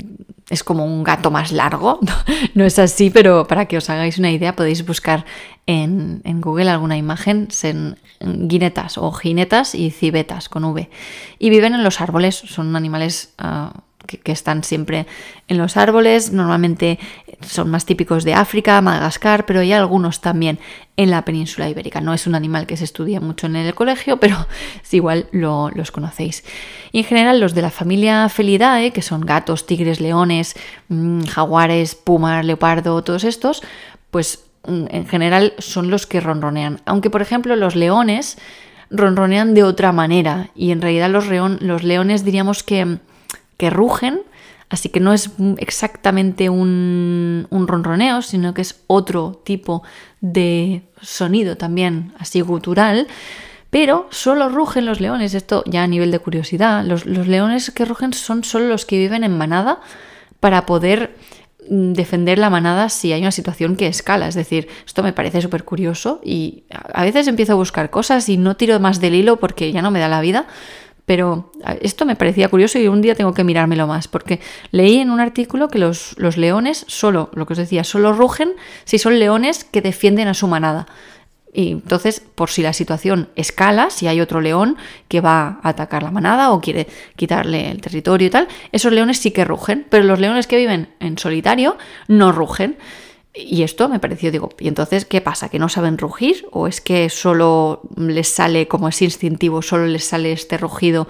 es 0.50 0.64
como 0.64 0.86
un 0.86 1.04
gato 1.04 1.32
más 1.32 1.52
largo. 1.52 2.00
No, 2.54 2.66
es 2.66 2.80
así, 2.80 3.12
pero 3.12 3.46
para 3.48 3.66
que 3.66 3.78
os 3.78 3.90
hagáis 3.90 4.18
una 4.18 4.32
idea 4.32 4.56
podéis 4.56 4.86
buscar 4.86 5.26
en, 5.68 6.22
Google 6.42 6.70
alguna 6.70 6.98
imagen, 6.98 7.50
en, 7.62 7.98
guinetas 8.20 8.98
o 8.98 9.12
jinetas 9.12 9.76
y 9.76 9.92
civetas 9.92 10.50
con 10.50 10.64
V. 10.64 10.90
Y 11.38 11.50
viven 11.52 11.76
en 11.76 11.84
los 11.84 12.02
árboles, 12.02 12.36
son 12.36 12.76
animales 12.76 13.34
ah, 13.38 13.74
que, 14.08 14.32
están 14.32 14.64
siempre 14.64 15.06
en 15.48 15.58
los 15.58 15.78
árboles, 15.78 16.32
normalmente 16.32 16.98
son 17.42 17.70
más 17.70 17.86
típicos 17.86 18.24
de 18.24 18.34
África, 18.34 18.82
Madagascar, 18.82 19.46
pero 19.46 19.60
hay 19.60 19.74
algunos 19.74 20.22
también 20.22 20.58
en 20.96 21.12
la 21.12 21.24
península 21.24 21.70
ibérica. 21.70 22.02
No 22.02 22.14
es 22.14 22.26
un 22.26 22.34
animal 22.34 22.66
que 22.66 22.78
se 22.78 22.86
estudia 22.86 23.20
mucho 23.20 23.46
en 23.46 23.56
el 23.56 23.76
colegio, 23.76 24.18
pero 24.20 24.48
igual 24.92 25.28
los 25.32 25.92
conocéis. 25.92 26.44
Y 26.92 27.00
en 27.00 27.06
general 27.06 27.40
los 27.40 27.54
de 27.54 27.62
la 27.62 27.70
familia 27.70 28.28
Felidae, 28.30 28.92
que 28.92 29.02
son 29.02 29.22
gatos, 29.22 29.66
tigres, 29.66 30.02
leones, 30.02 30.56
mm, 30.90 31.26
jaguares, 31.26 31.96
puma, 31.96 32.42
leopardo, 32.42 33.04
todos 33.04 33.24
estos, 33.24 33.62
pues 34.10 34.46
mm, 34.66 34.86
en 34.90 35.08
general 35.08 35.54
son 35.60 35.92
los 35.92 36.08
que 36.08 36.22
ronronean. 36.22 36.82
Aunque 36.86 37.10
por 37.10 37.22
ejemplo 37.22 37.56
los 37.56 37.76
leones 37.76 38.38
ronronean 38.90 39.54
de 39.54 39.64
otra 39.64 39.92
manera 39.92 40.50
y 40.56 40.72
en 40.72 40.82
realidad 40.82 41.10
los 41.10 41.84
leones 41.84 42.24
diríamos 42.24 42.64
que 42.64 43.00
que 43.58 43.70
rugen, 43.70 44.22
así 44.70 44.90
que 44.90 45.00
no 45.00 45.14
es 45.14 45.32
exactamente 45.58 46.50
un, 46.50 47.48
ronroneo, 47.52 48.22
sino 48.22 48.54
que 48.54 48.62
es 48.62 48.84
otro 48.88 49.42
tipo 49.44 49.84
de 50.22 50.84
sonido 51.02 51.58
también, 51.58 52.14
así 52.20 52.42
gutural. 52.42 53.08
Pero 53.70 54.08
solo 54.12 54.48
rugen 54.48 54.86
los 54.86 55.02
leones, 55.02 55.34
esto 55.34 55.64
ya 55.66 55.84
a 55.84 55.88
nivel 55.88 56.10
de 56.12 56.20
curiosidad, 56.20 56.86
los, 56.86 57.06
los 57.06 57.28
leones 57.28 57.70
que 57.72 57.84
rugen 57.84 58.14
son 58.14 58.46
solo 58.46 58.68
los 58.68 58.86
que 58.86 58.98
viven 58.98 59.26
en 59.26 59.38
manada 59.38 59.82
para 60.40 60.66
poder 60.66 61.16
mm, 61.70 61.92
defender 61.92 62.38
la 62.40 62.50
manada 62.50 62.88
si 62.88 63.12
hay 63.12 63.22
una 63.22 63.32
situación 63.32 63.76
que 63.76 63.88
escala. 63.88 64.30
Es 64.30 64.36
decir, 64.36 64.70
esto 64.86 65.04
me 65.04 65.12
parece 65.12 65.42
súper 65.42 65.66
curioso 65.66 66.22
y 66.24 66.64
a 66.72 67.04
veces 67.04 67.28
empiezo 67.28 67.54
a 67.54 67.56
buscar 67.56 67.90
cosas 67.90 68.30
y 68.30 68.38
no 68.38 68.56
tiro 68.56 68.80
más 68.80 69.02
del 69.02 69.16
hilo 69.16 69.38
porque 69.38 69.72
ya 69.74 69.82
no 69.82 69.92
me 69.92 70.00
da 70.00 70.08
la 70.08 70.22
vida, 70.22 70.48
pero 71.08 71.54
esto 71.80 72.06
me 72.06 72.18
parecía 72.18 72.50
curioso 72.50 72.78
y 72.80 72.90
un 72.90 73.02
día 73.02 73.16
tengo 73.16 73.34
que 73.34 73.46
mirármelo 73.46 73.88
más, 73.88 74.10
porque 74.10 74.42
leí 74.72 74.98
en 74.98 75.10
un 75.10 75.22
artículo 75.22 75.70
que 75.70 75.80
los, 75.80 76.14
los 76.18 76.36
leones 76.36 76.84
solo, 76.90 77.32
lo 77.34 77.46
que 77.46 77.54
os 77.54 77.60
decía, 77.60 77.86
solo 77.86 78.12
rugen 78.12 78.52
si 78.84 79.00
son 79.00 79.18
leones 79.18 79.64
que 79.64 79.82
defienden 79.82 80.28
a 80.28 80.34
su 80.34 80.48
manada. 80.48 80.86
Y 81.54 81.72
entonces, 81.72 82.22
por 82.36 82.50
si 82.50 82.62
la 82.62 82.74
situación 82.74 83.30
escala, 83.38 83.90
si 83.90 84.08
hay 84.08 84.20
otro 84.20 84.42
león 84.42 84.76
que 85.08 85.22
va 85.22 85.62
a 85.64 85.70
atacar 85.70 86.04
la 86.04 86.12
manada 86.12 86.52
o 86.52 86.60
quiere 86.60 86.88
quitarle 87.16 87.72
el 87.72 87.80
territorio 87.80 88.28
y 88.28 88.30
tal, 88.30 88.50
esos 88.74 88.92
leones 88.92 89.18
sí 89.20 89.32
que 89.32 89.46
rugen, 89.46 89.88
pero 89.90 90.04
los 90.04 90.20
leones 90.20 90.46
que 90.46 90.58
viven 90.58 90.90
en 91.00 91.18
solitario 91.18 91.78
no 92.10 92.34
rugen. 92.34 92.78
Y 93.38 93.64
esto 93.64 93.88
me 93.88 94.00
pareció, 94.00 94.32
digo, 94.32 94.50
¿y 94.60 94.68
entonces 94.68 95.06
qué 95.06 95.22
pasa? 95.22 95.50
¿Que 95.50 95.60
no 95.60 95.70
saben 95.70 95.98
rugir? 95.98 96.46
¿O 96.52 96.68
es 96.68 96.82
que 96.82 97.10
solo 97.10 97.82
les 97.96 98.30
sale, 98.30 98.68
como 98.68 98.90
es 98.90 99.02
instintivo, 99.02 99.62
solo 99.62 99.86
les 99.86 100.06
sale 100.06 100.32
este 100.32 100.58
rugido 100.58 101.08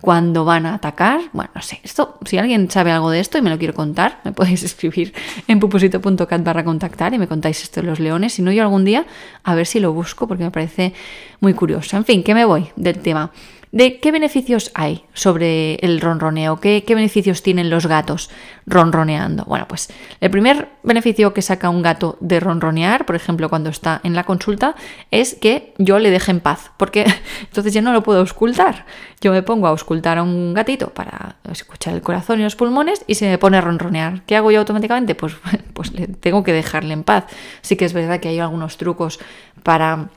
cuando 0.00 0.44
van 0.44 0.66
a 0.66 0.74
atacar? 0.74 1.20
Bueno, 1.32 1.50
no 1.54 1.62
sé, 1.62 1.80
esto, 1.82 2.18
si 2.26 2.36
alguien 2.36 2.70
sabe 2.70 2.90
algo 2.90 3.10
de 3.10 3.20
esto 3.20 3.38
y 3.38 3.42
me 3.42 3.48
lo 3.48 3.58
quiero 3.58 3.72
contar, 3.72 4.20
me 4.24 4.32
podéis 4.32 4.62
escribir 4.62 5.14
en 5.48 5.60
pupusito.cat 5.60 6.44
barra 6.44 6.64
contactar 6.64 7.14
y 7.14 7.18
me 7.18 7.28
contáis 7.28 7.62
esto 7.62 7.80
de 7.80 7.86
los 7.86 8.00
leones. 8.00 8.34
Si 8.34 8.42
no, 8.42 8.52
yo 8.52 8.62
algún 8.62 8.84
día 8.84 9.06
a 9.42 9.54
ver 9.54 9.66
si 9.66 9.80
lo 9.80 9.92
busco 9.92 10.28
porque 10.28 10.44
me 10.44 10.50
parece 10.50 10.92
muy 11.40 11.54
curioso. 11.54 11.96
En 11.96 12.04
fin, 12.04 12.22
que 12.22 12.34
me 12.34 12.44
voy 12.44 12.68
del 12.76 12.98
tema. 12.98 13.32
¿De 13.72 14.00
qué 14.00 14.12
beneficios 14.12 14.70
hay 14.74 15.06
sobre 15.14 15.76
el 15.76 16.02
ronroneo? 16.02 16.60
¿Qué, 16.60 16.84
beneficios 16.86 17.42
tienen 17.42 17.70
los 17.70 17.86
gatos 17.86 18.28
ronroneando? 18.66 19.46
Bueno, 19.46 19.66
pues 19.66 19.88
el 20.20 20.30
primer 20.30 20.68
beneficio 20.82 21.32
que 21.32 21.40
saca 21.40 21.70
un 21.70 21.80
gato 21.80 22.18
de 22.20 22.38
ronronear, 22.38 23.06
por 23.06 23.16
ejemplo, 23.16 23.48
cuando 23.48 23.70
está 23.70 24.02
en 24.04 24.14
la 24.14 24.24
consulta, 24.24 24.74
es 25.10 25.34
que 25.34 25.72
yo 25.78 25.98
le 25.98 26.10
deje 26.10 26.32
en 26.32 26.40
paz, 26.40 26.70
porque 26.76 27.06
entonces 27.40 27.72
ya 27.72 27.80
no 27.80 27.94
lo 27.94 28.02
puedo 28.02 28.20
auscultar. 28.20 28.84
Yo 29.22 29.32
me 29.32 29.42
pongo 29.42 29.66
a 29.66 29.70
auscultar 29.70 30.18
a 30.18 30.22
un 30.22 30.52
gatito 30.52 30.90
para 30.90 31.36
escuchar 31.50 31.94
el 31.94 32.02
corazón 32.02 32.40
y 32.40 32.42
los 32.42 32.56
pulmones 32.56 33.02
y 33.06 33.14
se 33.14 33.30
me 33.30 33.38
pone 33.38 33.56
a 33.56 33.62
ronronear. 33.62 34.22
¿Qué 34.26 34.36
hago 34.36 34.50
yo 34.50 34.58
automáticamente? 34.58 35.14
Pues, 35.14 35.34
pues 35.72 35.94
le 35.94 36.08
tengo 36.08 36.42
que 36.42 36.52
dejarle 36.52 36.92
en 36.92 37.04
paz. 37.04 37.24
Sí 37.62 37.76
que 37.76 37.86
es 37.86 37.94
verdad 37.94 38.20
que 38.20 38.28
hay 38.28 38.38
algunos 38.38 38.76
trucos 38.76 39.18
para 39.62 40.10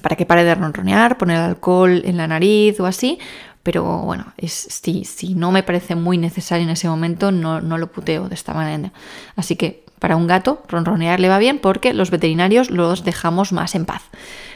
para 0.00 0.16
que 0.16 0.26
pare 0.26 0.44
de 0.44 0.54
ronronear, 0.54 1.18
poner 1.18 1.38
alcohol 1.38 2.02
en 2.04 2.16
la 2.16 2.26
nariz 2.26 2.80
o 2.80 2.86
así, 2.86 3.18
pero 3.62 3.84
bueno, 3.84 4.32
si, 4.44 5.04
si 5.04 5.34
no 5.34 5.52
me 5.52 5.62
parece 5.62 5.94
muy 5.94 6.18
necesario 6.18 6.64
en 6.64 6.70
ese 6.70 6.88
momento, 6.88 7.30
no, 7.30 7.60
no 7.60 7.78
lo 7.78 7.92
puteo 7.92 8.28
de 8.28 8.34
esta 8.34 8.54
manera. 8.54 8.92
Así 9.36 9.56
que 9.56 9.84
para 9.98 10.16
un 10.16 10.26
gato 10.26 10.62
ronronear 10.68 11.20
le 11.20 11.28
va 11.28 11.38
bien 11.38 11.60
porque 11.60 11.94
los 11.94 12.10
veterinarios 12.10 12.70
los 12.72 13.04
dejamos 13.04 13.52
más 13.52 13.76
en 13.76 13.84
paz. 13.84 14.02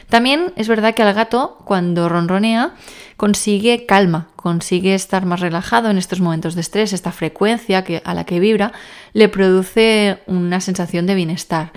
También 0.09 0.51
es 0.57 0.67
verdad 0.67 0.93
que 0.93 1.03
al 1.03 1.13
gato 1.13 1.57
cuando 1.63 2.09
ronronea 2.09 2.73
consigue 3.15 3.85
calma, 3.85 4.27
consigue 4.35 4.93
estar 4.93 5.25
más 5.25 5.39
relajado 5.39 5.89
en 5.89 5.97
estos 5.97 6.19
momentos 6.19 6.55
de 6.55 6.61
estrés, 6.61 6.91
esta 6.91 7.13
frecuencia 7.13 7.85
que, 7.85 8.01
a 8.03 8.13
la 8.13 8.25
que 8.25 8.41
vibra 8.41 8.73
le 9.13 9.29
produce 9.29 10.19
una 10.27 10.59
sensación 10.59 11.05
de 11.07 11.15
bienestar. 11.15 11.71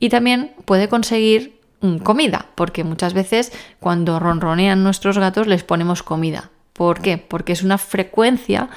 Y 0.00 0.08
también 0.08 0.52
puede 0.64 0.88
conseguir 0.88 1.61
comida, 2.02 2.46
porque 2.54 2.84
muchas 2.84 3.14
veces 3.14 3.52
cuando 3.80 4.18
ronronean 4.18 4.82
nuestros 4.82 5.18
gatos 5.18 5.46
les 5.46 5.64
ponemos 5.64 6.02
comida. 6.02 6.50
¿Por 6.72 7.00
qué? 7.00 7.18
Porque 7.18 7.52
es 7.52 7.62
una 7.62 7.78
frecuencia 7.78 8.68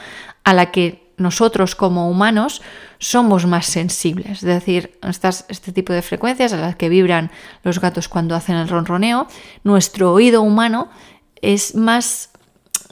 a 0.44 0.54
la 0.54 0.72
que 0.72 1.06
nosotros 1.18 1.76
como 1.76 2.10
humanos 2.10 2.62
somos 3.00 3.46
más 3.46 3.68
sensibles. 3.68 4.32
Es 4.32 4.42
decir, 4.42 4.98
estas, 5.02 5.46
este 5.48 5.72
tipo 5.72 5.94
de 5.94 6.02
frecuencias 6.02 6.54
a 6.54 6.58
las 6.58 6.76
que 6.76 6.90
vibran 6.90 7.32
los 7.64 7.80
gatos 7.80 8.10
cuando 8.10 8.36
hacen 8.36 8.56
el 8.56 8.68
ronroneo, 8.68 9.28
nuestro 9.64 10.12
oído 10.12 10.42
humano 10.42 10.90
es 11.42 11.76
más, 11.76 12.32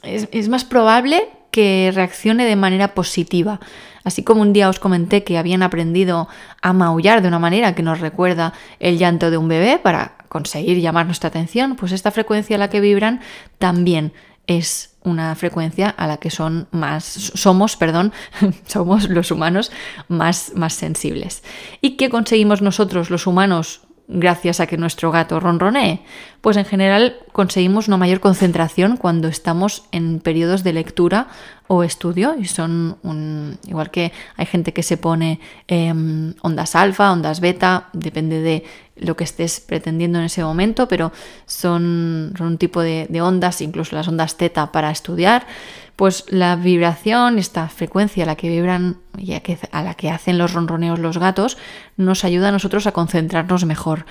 es 0.04 0.48
más 0.48 0.64
probable 0.64 1.28
que 1.52 1.92
reaccione 1.94 2.46
de 2.46 2.56
manera 2.56 2.94
positiva. 2.94 3.60
Así 4.04 4.24
como 4.24 4.42
un 4.42 4.54
día 4.54 4.70
os 4.70 4.80
comenté 4.80 5.24
que 5.24 5.38
habían 5.38 5.64
aprendido 5.64 6.28
a 6.62 6.74
maullar 6.74 7.22
de 7.22 7.28
una 7.28 7.40
manera 7.40 7.76
que 7.76 7.84
nos 7.84 8.00
recuerda 8.00 8.54
el 8.80 8.98
llanto 8.98 9.32
de 9.32 9.38
un 9.38 9.48
bebé 9.48 9.80
para 9.80 10.18
conseguir 10.30 10.80
llamar 10.80 11.06
nuestra 11.06 11.30
atención, 11.30 11.76
pues 11.76 11.92
esta 11.92 12.12
frecuencia 12.12 12.56
a 12.56 12.60
la 12.60 12.70
que 12.70 12.82
vibran 12.82 13.22
también 13.60 14.14
es 14.48 14.96
una 15.04 15.36
frecuencia 15.36 15.90
a 15.90 16.08
la 16.08 16.18
que 16.18 16.30
son 16.30 16.68
más 16.72 17.04
somos, 17.04 17.76
perdón, 17.76 18.14
somos 18.68 19.10
los 19.10 19.32
humanos 19.32 19.72
más 20.08 20.54
más 20.56 20.74
sensibles. 20.74 21.44
¿Y 21.82 21.92
qué 21.92 22.10
conseguimos 22.10 22.62
nosotros 22.62 23.10
los 23.10 23.28
humanos 23.28 23.82
gracias 24.08 24.60
a 24.60 24.68
que 24.68 24.78
nuestro 24.78 25.12
gato 25.12 25.40
ronronee? 25.40 26.02
Pues 26.42 26.58
en 26.58 26.66
general 26.66 27.18
conseguimos 27.32 27.88
una 27.88 27.98
mayor 27.98 28.20
concentración 28.20 28.98
cuando 28.98 29.28
estamos 29.28 29.86
en 29.92 30.20
periodos 30.20 30.64
de 30.64 30.74
lectura 30.74 31.28
o 31.68 31.84
estudio 31.84 32.36
y 32.38 32.46
son 32.46 32.98
un, 33.04 33.58
igual 33.68 33.90
que 33.90 34.12
hay 34.36 34.46
gente 34.46 34.74
que 34.74 34.84
se 34.84 34.98
pone 34.98 35.40
em, 35.68 36.34
ondas 36.42 36.76
alfa, 36.76 37.12
ondas 37.12 37.40
beta, 37.40 37.90
depende 37.94 38.42
de 38.42 38.64
lo 38.96 39.16
que 39.16 39.24
estés 39.24 39.60
pretendiendo 39.60 40.20
en 40.20 40.26
ese 40.26 40.44
momento, 40.44 40.88
pero 40.88 41.12
son, 41.46 42.34
un 42.40 42.58
tipo 42.58 42.82
de, 42.82 43.08
de 43.10 43.22
ondas, 43.22 43.62
incluso 43.62 43.96
las 43.96 44.08
ondas 44.08 44.38
teta 44.38 44.72
para 44.72 44.92
estudiar 44.92 45.48
pues 45.96 46.26
la 46.30 46.56
vibración, 46.56 47.38
esta 47.38 47.70
frecuencia 47.70 48.24
a 48.24 48.28
la 48.28 48.36
que 48.36 48.50
vibran 48.50 48.98
y 49.18 49.34
a, 49.34 49.84
la 49.84 49.94
que 49.94 50.10
hacen 50.10 50.38
los 50.38 50.54
ronroneos 50.54 51.00
los 51.00 51.18
gatos, 51.18 51.58
nos 51.98 52.26
ayuda 52.26 52.50
a 52.50 52.52
nosotros 52.52 52.88
a 52.88 52.92
concentrarnos 52.92 53.66
mejor. 53.66 54.06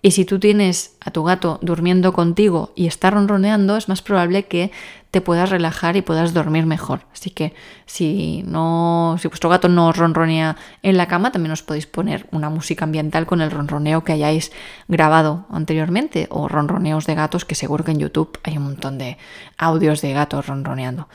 Y 0.00 0.12
si 0.12 0.24
tú 0.24 0.38
tienes 0.38 0.96
a 1.00 1.10
tu 1.10 1.24
gato 1.24 1.58
durmiendo 1.60 2.12
contigo 2.12 2.72
y 2.76 2.86
está 2.86 3.10
ronroneando, 3.10 3.76
es 3.76 3.88
más 3.88 4.00
probable 4.00 4.44
que 4.44 4.70
te 5.10 5.20
puedas 5.20 5.50
relajar 5.50 5.96
y 5.96 6.02
puedas 6.02 6.34
dormir 6.34 6.66
mejor. 6.66 7.00
Así 7.12 7.30
que 7.30 7.52
si 7.86 8.44
no, 8.46 9.16
si 9.20 9.26
vuestro 9.26 9.50
gato 9.50 9.68
no 9.68 9.90
ronronea 9.90 10.56
en 10.82 10.96
la 10.96 11.08
cama, 11.08 11.32
también 11.32 11.52
os 11.52 11.62
podéis 11.62 11.86
poner 11.86 12.28
una 12.30 12.48
música 12.48 12.84
ambiental 12.84 13.26
con 13.26 13.40
el 13.40 13.50
ronroneo 13.50 14.04
que 14.04 14.12
hayáis 14.12 14.52
grabado 14.86 15.46
anteriormente 15.50 16.28
o 16.30 16.46
ronroneos 16.46 17.06
de 17.06 17.16
gatos, 17.16 17.44
que 17.44 17.56
seguro 17.56 17.84
que 17.84 17.92
en 17.92 17.98
YouTube 17.98 18.38
hay 18.44 18.56
un 18.56 18.64
montón 18.64 18.98
de 18.98 19.16
audios 19.56 20.00
de 20.00 20.12
gatos 20.12 20.46
ronroneando. 20.46 21.08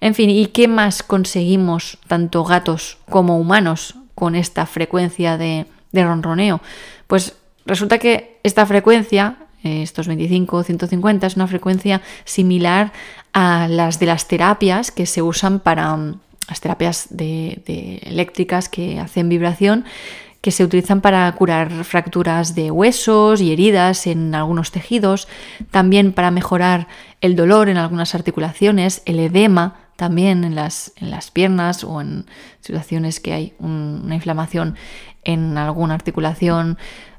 En 0.00 0.14
fin, 0.14 0.30
¿y 0.30 0.46
qué 0.46 0.68
más 0.68 1.02
conseguimos 1.02 1.98
tanto 2.06 2.44
gatos 2.44 2.98
como 3.10 3.38
humanos 3.38 3.94
con 4.14 4.36
esta 4.36 4.64
frecuencia 4.66 5.38
de, 5.38 5.66
de 5.90 6.04
ronroneo? 6.04 6.60
Pues 7.06 7.37
Resulta 7.68 7.98
que 7.98 8.40
esta 8.44 8.64
frecuencia, 8.64 9.36
eh, 9.62 9.82
estos 9.82 10.08
25 10.08 10.56
o 10.56 10.62
150, 10.62 11.26
es 11.26 11.36
una 11.36 11.46
frecuencia 11.46 12.00
similar 12.24 12.92
a 13.34 13.68
las 13.68 14.00
de 14.00 14.06
las 14.06 14.26
terapias 14.26 14.90
que 14.90 15.04
se 15.04 15.20
usan 15.20 15.60
para 15.60 15.94
mm, 15.94 16.18
las 16.48 16.60
terapias 16.62 17.08
de, 17.10 18.00
eléctricas 18.04 18.70
que 18.70 18.98
hacen 18.98 19.28
vibración 19.28 19.84
que 20.40 20.50
se 20.50 20.64
utilizan 20.64 21.00
para 21.00 21.30
curar 21.32 21.84
fracturas 21.84 22.54
de 22.54 22.70
huesos 22.70 23.40
y 23.40 23.52
heridas 23.52 24.06
en 24.06 24.34
algunos 24.36 24.70
tejidos, 24.70 25.26
también 25.72 26.12
para 26.12 26.30
mejorar 26.30 26.86
el 27.20 27.34
dolor 27.34 27.68
en 27.68 27.76
algunas 27.76 28.14
articulaciones, 28.14 29.02
el 29.04 29.18
edema 29.18 29.74
también 29.96 30.44
en 30.44 30.54
las, 30.54 30.92
en 30.96 31.10
las 31.10 31.32
piernas 31.32 31.82
o 31.82 32.00
en 32.00 32.26
situaciones 32.60 33.18
que 33.18 33.32
hay 33.32 33.54
una 33.58 34.14
inflamación 34.14 34.76
en 35.24 35.58
alguna 35.58 35.94
articulación, 35.94 36.78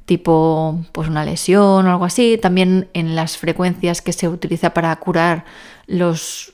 tipo 0.10 0.84
pues 0.92 1.08
una 1.08 1.24
lesión 1.24 1.86
o 1.86 1.92
algo 1.92 2.04
así, 2.04 2.40
también 2.42 2.90
en 2.96 3.16
las 3.16 3.38
frecuencias 3.38 4.02
que 4.02 4.12
se 4.12 4.28
utiliza 4.28 4.74
para 4.74 4.96
curar 4.96 5.46
los, 5.86 6.54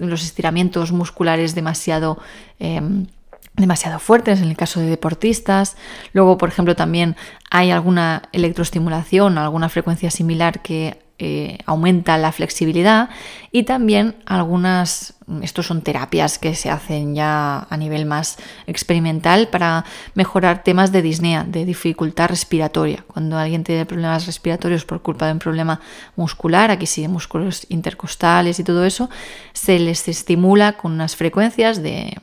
los 0.00 0.24
estiramientos 0.24 0.90
musculares 0.90 1.54
demasiado, 1.54 2.18
em, 2.58 3.06
demasiado 3.54 4.00
fuertes 4.00 4.40
en 4.40 4.48
el 4.48 4.56
caso 4.56 4.80
de 4.80 4.86
deportistas. 4.86 5.76
Luego, 6.12 6.38
por 6.38 6.48
ejemplo, 6.48 6.74
también 6.74 7.14
hay 7.52 7.70
alguna 7.70 8.22
electroestimulación, 8.32 9.38
alguna 9.38 9.68
frecuencia 9.68 10.10
similar 10.10 10.60
que 10.60 10.98
eh, 11.20 11.58
aumenta 11.66 12.18
la 12.18 12.32
flexibilidad 12.32 13.10
y 13.52 13.62
también 13.62 14.16
algunas, 14.26 15.14
estos 15.42 15.66
son 15.66 15.82
terapias 15.82 16.38
que 16.38 16.54
se 16.54 16.70
hacen 16.70 17.14
ya 17.14 17.66
a 17.68 17.76
nivel 17.76 18.06
más 18.06 18.38
experimental 18.66 19.48
para 19.48 19.84
mejorar 20.14 20.62
temas 20.62 20.90
de 20.90 21.02
disnea, 21.02 21.44
de 21.44 21.64
dificultad 21.64 22.28
respiratoria. 22.28 23.04
Cuando 23.06 23.36
alguien 23.36 23.64
tiene 23.64 23.84
problemas 23.84 24.26
respiratorios 24.26 24.84
por 24.84 25.02
culpa 25.02 25.26
de 25.26 25.32
un 25.32 25.38
problema 25.38 25.80
muscular, 26.16 26.70
aquí 26.70 26.86
sí 26.86 27.02
de 27.02 27.08
músculos 27.08 27.66
intercostales 27.68 28.58
y 28.58 28.64
todo 28.64 28.84
eso, 28.84 29.10
se 29.52 29.78
les 29.78 30.08
estimula 30.08 30.72
con 30.74 30.92
unas 30.92 31.16
frecuencias 31.16 31.82
de, 31.82 32.16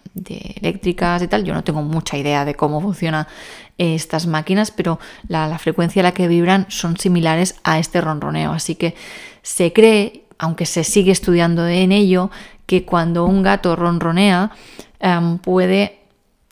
eléctricas 0.61 1.21
y 1.21 1.27
tal. 1.27 1.43
Yo 1.43 1.53
no 1.53 1.63
tengo 1.63 1.81
mucha 1.83 2.17
idea 2.17 2.45
de 2.45 2.55
cómo 2.55 2.81
funciona 2.81 3.27
estas 3.77 4.25
máquinas, 4.25 4.71
pero 4.71 4.99
la, 5.27 5.57
frecuencia 5.59 6.01
a 6.01 6.03
la 6.03 6.13
que 6.13 6.27
vibran 6.27 6.65
son 6.69 6.97
similares 6.97 7.55
a 7.63 7.77
este 7.77 8.01
ronroneo. 8.01 8.51
Así 8.51 8.75
que 8.75 8.95
se 9.41 9.73
cree, 9.73 10.25
aunque 10.37 10.65
se 10.65 10.83
sigue 10.83 11.11
estudiando 11.11 11.67
en 11.67 11.91
ello, 11.91 12.31
que 12.65 12.85
cuando 12.85 13.25
un 13.25 13.43
gato 13.43 13.75
ronronea 13.75 14.51
em, 14.99 15.37
puede 15.37 15.99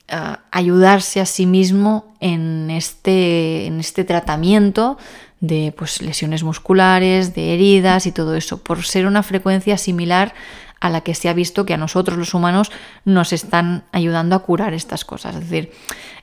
eh, 0.07 0.35
ayudarse 0.51 1.21
a 1.21 1.25
sí 1.25 1.45
mismo 1.45 2.13
en 2.19 2.69
este, 2.69 3.65
en 3.65 3.79
este 3.79 4.03
tratamiento 4.03 4.97
de 5.39 5.73
pues, 5.77 6.01
lesiones 6.01 6.43
musculares, 6.43 7.33
de 7.35 7.53
heridas 7.53 8.05
y 8.05 8.11
todo 8.11 8.35
eso, 8.35 8.63
por 8.63 8.83
ser 8.85 9.07
una 9.07 9.23
frecuencia 9.23 9.77
similar 9.77 10.33
a 10.79 10.89
la 10.89 11.01
que 11.01 11.15
se 11.15 11.29
ha 11.29 11.33
visto 11.33 11.65
que 11.65 11.73
a 11.73 11.77
nosotros 11.77 12.17
los 12.17 12.33
humanos 12.33 12.71
nos 13.05 13.31
están 13.31 13.85
ayudando 13.91 14.35
a 14.35 14.39
curar 14.39 14.73
estas 14.73 15.05
cosas. 15.05 15.35
Es 15.35 15.49
decir, 15.49 15.71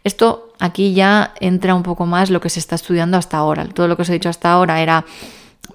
esto 0.04 0.52
aquí 0.58 0.92
ya 0.92 1.32
entra 1.40 1.74
un 1.74 1.82
poco 1.82 2.06
más 2.06 2.30
lo 2.30 2.40
que 2.40 2.50
se 2.50 2.60
está 2.60 2.74
estudiando 2.76 3.16
hasta 3.16 3.38
ahora. 3.38 3.66
Todo 3.66 3.88
lo 3.88 3.96
que 3.96 4.02
os 4.02 4.10
he 4.10 4.14
dicho 4.14 4.28
hasta 4.28 4.52
ahora 4.52 4.82
era 4.82 5.04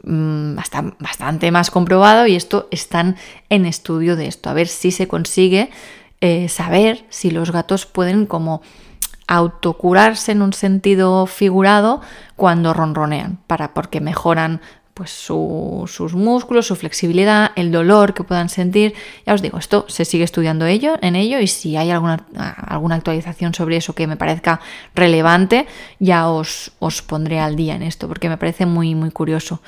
mm, 0.05 0.55
bastante 0.99 1.51
más 1.51 1.71
comprobado 1.71 2.27
y 2.27 2.35
esto 2.35 2.67
están 2.71 3.17
en 3.49 3.65
estudio 3.65 4.15
de 4.15 4.27
esto. 4.27 4.49
A 4.49 4.53
ver 4.53 4.67
si 4.67 4.91
se 4.91 5.07
consigue 5.07 5.69
eh, 6.21 6.49
saber 6.49 7.05
si 7.09 7.31
los 7.31 7.51
gatos 7.51 7.85
pueden 7.85 8.25
como 8.25 8.61
autocurarse 9.27 10.31
en 10.31 10.41
un 10.41 10.53
sentido 10.53 11.25
figurado 11.25 12.01
cuando 12.35 12.73
ronronean, 12.73 13.39
para 13.47 13.73
porque 13.73 13.99
mejoran 13.99 14.61
pues 14.95 15.11
sus 15.11 16.15
músculos, 16.15 16.67
su 16.67 16.75
flexibilidad, 16.77 17.51
el 17.57 17.69
dolor 17.69 18.13
que 18.13 18.23
puedan 18.23 18.47
sentir. 18.47 18.93
Ya 19.25 19.33
os 19.33 19.41
digo, 19.41 19.57
esto 19.57 19.85
se 19.89 20.05
sigue 20.05 20.23
estudiando 20.23 20.65
ello, 20.65 20.97
en 21.01 21.17
ello 21.17 21.39
y 21.39 21.47
si 21.47 21.75
hay 21.75 21.91
alguna, 21.91 22.25
alguna 22.33 22.95
actualización 22.95 23.53
sobre 23.53 23.75
eso 23.75 23.93
que 23.93 24.07
me 24.07 24.15
parezca 24.15 24.61
relevante, 24.95 25.67
ya 25.99 26.29
os, 26.29 26.71
os 26.79 27.01
pondré 27.01 27.41
al 27.41 27.57
día 27.57 27.75
en 27.75 27.83
esto, 27.83 28.07
porque 28.07 28.29
me 28.29 28.37
parece 28.37 28.65
muy, 28.65 28.95
muy 28.95 29.11
curioso. 29.11 29.61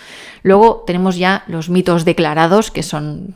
Luego 0.44 0.86
tenemos 0.88 1.18
ya 1.18 1.44
los 1.48 1.70
mitos 1.70 2.06
declarados, 2.06 2.72
que 2.72 2.82
son 2.82 3.36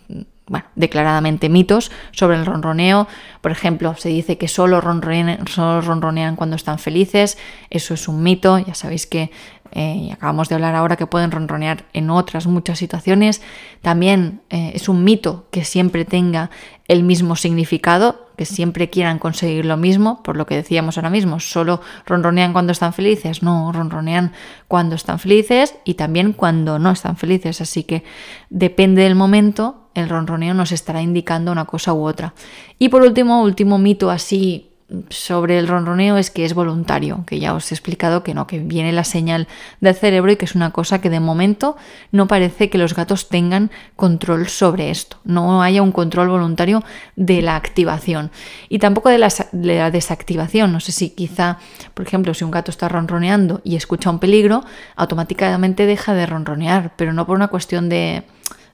bueno, 0.52 0.66
declaradamente 0.76 1.48
mitos 1.48 1.92
sobre 2.12 2.38
el 2.38 2.46
ronroneo. 2.46 3.08
Por 3.40 3.52
ejemplo, 3.52 3.96
se 3.98 4.10
dice 4.10 4.38
que 4.38 4.50
solo 4.50 4.82
solo 4.82 5.82
ronronean 5.82 6.36
cuando 6.36 6.58
están 6.58 6.78
felices. 6.78 7.38
Eso 7.70 7.94
es 7.94 8.10
un 8.10 8.22
mito. 8.22 8.58
Ya 8.60 8.74
sabéis 8.74 9.08
que 9.08 9.32
eh, 9.72 9.96
y 9.96 10.12
acabamos 10.12 10.50
de 10.50 10.56
hablar 10.56 10.76
ahora 10.76 10.96
que 10.96 11.08
pueden 11.08 11.32
ronronear 11.32 11.86
en 11.94 12.10
otras 12.10 12.48
muchas 12.48 12.80
situaciones. 12.80 13.42
También 13.82 14.42
eh, 14.50 14.72
es 14.76 14.90
un 14.90 15.04
mito 15.04 15.48
que 15.52 15.64
siempre 15.64 16.06
tenga 16.06 16.50
el 16.88 17.04
mismo 17.04 17.36
significado, 17.36 18.28
que 18.36 18.46
siempre 18.46 18.90
quieran 18.90 19.20
conseguir 19.20 19.66
lo 19.66 19.78
mismo, 19.78 20.22
por 20.24 20.36
lo 20.36 20.46
que 20.46 20.56
decíamos 20.56 20.98
ahora 20.98 21.10
mismo, 21.10 21.40
solo 21.40 21.82
ronronean 22.06 22.54
cuando 22.54 22.72
están 22.72 22.92
felices, 22.92 23.44
no, 23.44 23.72
ronronean 23.72 24.34
cuando 24.68 24.96
están 24.96 25.20
felices 25.20 25.76
y 25.86 25.94
también 25.94 26.34
cuando 26.34 26.80
no 26.80 26.92
están 26.92 27.18
felices, 27.18 27.62
así 27.62 27.84
que 27.84 28.04
depende 28.50 29.04
del 29.04 29.16
momento, 29.16 29.90
el 29.94 30.10
ronroneo 30.10 30.54
nos 30.54 30.72
estará 30.72 31.02
indicando 31.02 31.52
una 31.52 31.66
cosa 31.66 31.94
u 31.94 32.04
otra. 32.04 32.34
Y 32.80 32.90
por 32.90 33.04
último, 33.04 33.44
último 33.44 33.78
mito 33.78 34.10
así 34.10 34.71
sobre 35.10 35.58
el 35.58 35.68
ronroneo 35.68 36.18
es 36.18 36.32
que 36.32 36.46
es 36.46 36.54
voluntario, 36.54 37.24
que 37.26 37.40
ya 37.40 37.54
os 37.54 37.72
he 37.72 37.76
explicado 37.76 38.24
que 38.24 38.34
no, 38.34 38.48
que 38.48 38.60
viene 38.60 38.92
la 38.92 39.04
señal 39.04 39.48
del 39.80 39.96
cerebro 39.96 40.32
y 40.32 40.36
que 40.36 40.46
es 40.46 40.56
una 40.56 40.72
cosa 40.72 41.00
que 41.02 41.10
de 41.10 41.20
momento 41.20 41.78
no 42.12 42.28
parece 42.28 42.70
que 42.70 42.78
los 42.78 42.96
gatos 42.96 43.30
tengan 43.30 43.72
control 43.96 44.48
sobre 44.48 44.90
esto, 44.90 45.18
no 45.24 45.64
haya 45.64 45.82
un 45.82 45.92
control 45.92 46.30
voluntario 46.30 46.84
de 47.16 47.42
la 47.42 47.56
activación 47.56 48.32
y 48.70 48.80
tampoco 48.80 49.10
de 49.10 49.18
la, 49.18 49.30
de 49.52 49.76
la 49.76 49.92
desactivación. 49.92 50.72
No 50.72 50.80
sé 50.80 50.92
si 50.92 51.10
quizá, 51.12 51.58
por 51.94 52.06
ejemplo, 52.06 52.34
si 52.34 52.44
un 52.44 52.52
gato 52.52 52.72
está 52.72 52.90
ronroneando 52.90 53.62
y 53.64 53.76
escucha 53.76 54.10
un 54.10 54.20
peligro, 54.20 54.64
automáticamente 54.96 55.86
deja 55.86 56.14
de 56.14 56.26
ronronear, 56.26 56.94
pero 56.98 57.14
no 57.14 57.26
por 57.26 57.36
una 57.36 57.48
cuestión 57.48 57.90
de 57.90 58.24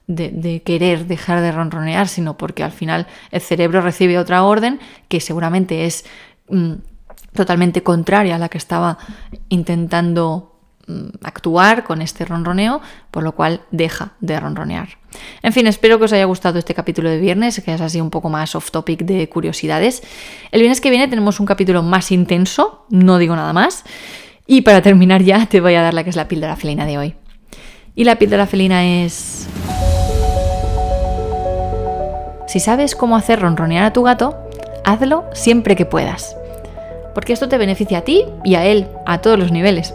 de, 0.08 0.62
querer 0.64 1.06
dejar 1.06 1.40
de 1.40 1.52
ronronear, 1.52 2.08
sino 2.08 2.36
porque 2.36 2.64
al 2.64 2.72
final 2.72 3.06
el 3.30 3.40
cerebro 3.40 3.82
recibe 3.82 4.18
otra 4.18 4.42
orden 4.42 4.80
que 5.08 5.20
seguramente 5.20 5.84
es 5.84 6.04
mm, 6.48 6.72
totalmente 7.34 7.82
contraria 7.82 8.34
a 8.34 8.38
la 8.38 8.48
que 8.48 8.58
estaba 8.58 8.98
intentando 9.50 10.58
mm, 10.86 11.08
actuar 11.22 11.84
con 11.84 12.00
este 12.00 12.24
ronroneo, 12.24 12.80
por 13.10 13.22
lo 13.22 13.32
cual 13.32 13.60
deja 13.70 14.14
de 14.20 14.40
ronronear. 14.40 14.98
En 15.42 15.52
fin, 15.52 15.66
espero 15.66 15.98
que 15.98 16.06
os 16.06 16.12
haya 16.12 16.24
gustado 16.24 16.58
este 16.58 16.74
capítulo 16.74 17.10
de 17.10 17.18
viernes, 17.18 17.60
que 17.62 17.72
es 17.72 17.80
así 17.80 18.00
un 18.00 18.10
poco 18.10 18.30
más 18.30 18.54
off 18.54 18.70
topic 18.70 19.00
de 19.00 19.28
curiosidades. 19.28 20.02
El 20.50 20.60
viernes 20.60 20.80
que 20.80 20.90
viene 20.90 21.08
tenemos 21.08 21.38
un 21.38 21.46
capítulo 21.46 21.82
más 21.82 22.10
intenso, 22.12 22.86
no 22.88 23.18
digo 23.18 23.36
nada 23.36 23.52
más. 23.52 23.84
Y 24.46 24.62
para 24.62 24.80
terminar 24.80 25.22
ya 25.22 25.44
te 25.44 25.60
voy 25.60 25.74
a 25.74 25.82
dar 25.82 25.92
la 25.92 26.04
que 26.04 26.10
es 26.10 26.16
la 26.16 26.28
píldora 26.28 26.56
felina 26.56 26.86
de 26.86 26.96
hoy. 26.96 27.14
Y 27.94 28.04
la 28.04 28.16
píldora 28.16 28.46
felina 28.46 28.84
es 29.02 29.48
si 32.48 32.60
sabes 32.60 32.96
cómo 32.96 33.14
hacer 33.14 33.40
ronronear 33.40 33.84
a 33.84 33.92
tu 33.92 34.02
gato, 34.02 34.38
hazlo 34.82 35.24
siempre 35.34 35.76
que 35.76 35.84
puedas 35.84 36.37
porque 37.18 37.32
esto 37.32 37.48
te 37.48 37.58
beneficia 37.58 37.98
a 37.98 38.02
ti 38.02 38.26
y 38.44 38.54
a 38.54 38.64
él, 38.64 38.86
a 39.04 39.18
todos 39.18 39.36
los 39.36 39.50
niveles. 39.50 39.92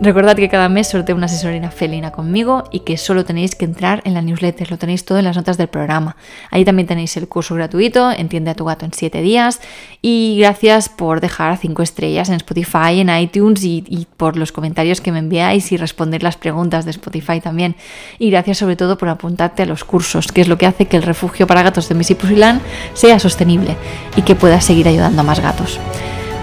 Recordad 0.00 0.34
que 0.34 0.48
cada 0.48 0.68
mes 0.68 0.88
sorteo 0.88 1.14
una 1.14 1.26
asesoría 1.26 1.70
felina 1.70 2.10
conmigo 2.10 2.64
y 2.72 2.80
que 2.80 2.96
solo 2.96 3.24
tenéis 3.24 3.54
que 3.54 3.64
entrar 3.64 4.02
en 4.04 4.12
la 4.12 4.22
newsletter, 4.22 4.72
lo 4.72 4.76
tenéis 4.76 5.04
todo 5.04 5.18
en 5.18 5.24
las 5.24 5.36
notas 5.36 5.56
del 5.56 5.68
programa. 5.68 6.16
Ahí 6.50 6.64
también 6.64 6.88
tenéis 6.88 7.16
el 7.16 7.28
curso 7.28 7.54
gratuito, 7.54 8.10
Entiende 8.10 8.50
a 8.50 8.54
tu 8.56 8.64
gato 8.64 8.84
en 8.84 8.92
7 8.92 9.22
días, 9.22 9.60
y 10.02 10.36
gracias 10.40 10.88
por 10.88 11.20
dejar 11.20 11.56
5 11.56 11.80
estrellas 11.80 12.28
en 12.28 12.34
Spotify, 12.34 12.98
en 12.98 13.16
iTunes 13.16 13.62
y, 13.62 13.84
y, 13.86 14.08
por 14.16 14.36
los 14.36 14.50
comentarios 14.50 15.00
que 15.00 15.12
me 15.12 15.20
enviáis 15.20 15.70
y 15.70 15.76
responder 15.76 16.24
las 16.24 16.36
preguntas 16.36 16.84
de 16.84 16.90
Spotify 16.90 17.38
también. 17.40 17.76
Y 18.18 18.30
gracias 18.30 18.58
sobre 18.58 18.74
todo 18.74 18.98
por 18.98 19.08
apuntarte 19.08 19.62
a 19.62 19.66
los 19.66 19.84
cursos, 19.84 20.26
que 20.26 20.40
es 20.40 20.48
lo 20.48 20.58
que 20.58 20.66
hace 20.66 20.86
que 20.86 20.96
el 20.96 21.04
refugio 21.04 21.46
para 21.46 21.62
gatos 21.62 21.88
de 21.88 21.94
Missy 21.94 22.16
Pusilán 22.16 22.60
sea 22.94 23.20
sostenible 23.20 23.76
y 24.16 24.22
que 24.22 24.34
puedas 24.34 24.64
seguir 24.64 24.88
ayudando 24.88 25.20
a 25.20 25.24
más 25.24 25.38
gatos. 25.38 25.78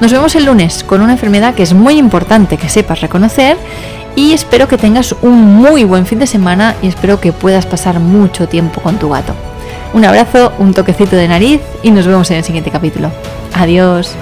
Nos 0.01 0.11
vemos 0.11 0.33
el 0.33 0.45
lunes 0.45 0.83
con 0.83 1.01
una 1.01 1.13
enfermedad 1.13 1.53
que 1.53 1.61
es 1.61 1.75
muy 1.75 1.99
importante 1.99 2.57
que 2.57 2.69
sepas 2.69 3.01
reconocer 3.01 3.55
y 4.15 4.33
espero 4.33 4.67
que 4.67 4.79
tengas 4.79 5.15
un 5.21 5.39
muy 5.39 5.83
buen 5.83 6.07
fin 6.07 6.17
de 6.17 6.25
semana 6.25 6.75
y 6.81 6.87
espero 6.87 7.21
que 7.21 7.31
puedas 7.31 7.67
pasar 7.67 7.99
mucho 7.99 8.49
tiempo 8.49 8.81
con 8.81 8.97
tu 8.97 9.09
gato. 9.09 9.35
Un 9.93 10.03
abrazo, 10.03 10.53
un 10.57 10.73
toquecito 10.73 11.15
de 11.15 11.27
nariz 11.27 11.61
y 11.83 11.91
nos 11.91 12.07
vemos 12.07 12.31
en 12.31 12.37
el 12.37 12.43
siguiente 12.43 12.71
capítulo. 12.71 13.11
Adiós. 13.53 14.15